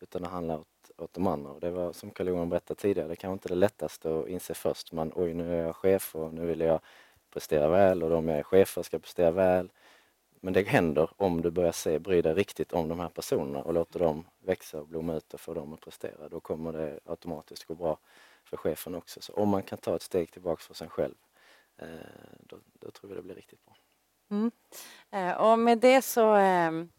utan 0.00 0.22
det 0.22 0.28
handlar 0.28 0.58
åt, 0.58 0.90
åt 0.98 1.12
de 1.12 1.26
andra. 1.26 1.50
Och 1.50 1.60
det 1.60 1.70
var 1.70 1.92
som 1.92 2.10
Carl-Johan 2.10 2.48
berättade 2.48 2.80
tidigare, 2.80 3.08
det 3.08 3.16
kanske 3.16 3.32
inte 3.32 3.48
är 3.48 3.54
det 3.54 3.54
lättaste 3.60 4.18
att 4.18 4.28
inse 4.28 4.54
först. 4.54 4.92
Man, 4.92 5.12
oj 5.14 5.34
nu 5.34 5.54
är 5.54 5.66
jag 5.66 5.76
chef 5.76 6.14
och 6.16 6.34
nu 6.34 6.46
vill 6.46 6.60
jag 6.60 6.80
prestera 7.32 7.68
väl 7.68 8.02
och 8.02 8.10
de 8.10 8.28
jag 8.28 8.38
är 8.38 8.42
chefer 8.42 8.82
ska 8.82 8.98
prestera 8.98 9.30
väl. 9.30 9.68
Men 10.40 10.52
det 10.52 10.68
händer 10.68 11.10
om 11.16 11.42
du 11.42 11.50
börjar 11.50 11.72
se, 11.72 11.98
bry 11.98 12.22
dig 12.22 12.34
riktigt 12.34 12.72
om 12.72 12.88
de 12.88 13.00
här 13.00 13.08
personerna 13.08 13.62
och 13.62 13.74
låter 13.74 13.98
dem 13.98 14.24
växa 14.40 14.80
och 14.80 14.86
blomma 14.86 15.16
ut 15.16 15.34
och 15.34 15.40
få 15.40 15.54
dem 15.54 15.72
att 15.72 15.80
prestera. 15.80 16.28
Då 16.28 16.40
kommer 16.40 16.72
det 16.72 17.00
automatiskt 17.04 17.64
gå 17.64 17.74
bra 17.74 17.98
för 18.44 18.56
chefen 18.56 18.94
också. 18.94 19.20
Så 19.20 19.32
om 19.32 19.48
man 19.48 19.62
kan 19.62 19.78
ta 19.78 19.96
ett 19.96 20.02
steg 20.02 20.30
tillbaks 20.30 20.66
för 20.66 20.74
sig 20.74 20.88
själv, 20.88 21.14
Eh, 21.76 21.86
då, 22.40 22.58
då 22.72 22.90
tror 22.90 23.10
vi 23.10 23.16
det 23.16 23.22
blir 23.22 23.34
riktigt 23.34 23.64
bra. 23.64 23.76
Mm. 24.30 24.50
Eh, 25.10 25.32
och 25.32 25.58
med 25.58 25.78
det 25.78 26.02
så 26.02 26.34
ehm, 26.34 26.90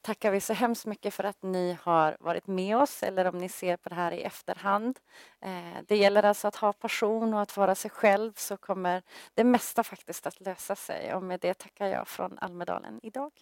tackar 0.00 0.30
vi 0.30 0.40
så 0.40 0.52
hemskt 0.52 0.86
mycket 0.86 1.14
för 1.14 1.24
att 1.24 1.42
ni 1.42 1.78
har 1.82 2.16
varit 2.20 2.46
med 2.46 2.76
oss 2.76 3.02
eller 3.02 3.24
om 3.24 3.38
ni 3.38 3.48
ser 3.48 3.76
på 3.76 3.88
det 3.88 3.94
här 3.94 4.12
i 4.12 4.22
efterhand. 4.22 4.98
Eh, 5.40 5.82
det 5.86 5.96
gäller 5.96 6.22
alltså 6.22 6.48
att 6.48 6.56
ha 6.56 6.72
passion 6.72 7.34
och 7.34 7.40
att 7.40 7.56
vara 7.56 7.74
sig 7.74 7.90
själv 7.90 8.32
så 8.36 8.56
kommer 8.56 9.02
det 9.34 9.44
mesta 9.44 9.82
faktiskt 9.82 10.26
att 10.26 10.40
lösa 10.40 10.76
sig. 10.76 11.14
Och 11.14 11.22
med 11.22 11.40
det 11.40 11.54
tackar 11.54 11.86
jag 11.86 12.08
från 12.08 12.38
Almedalen 12.38 13.00
idag. 13.02 13.32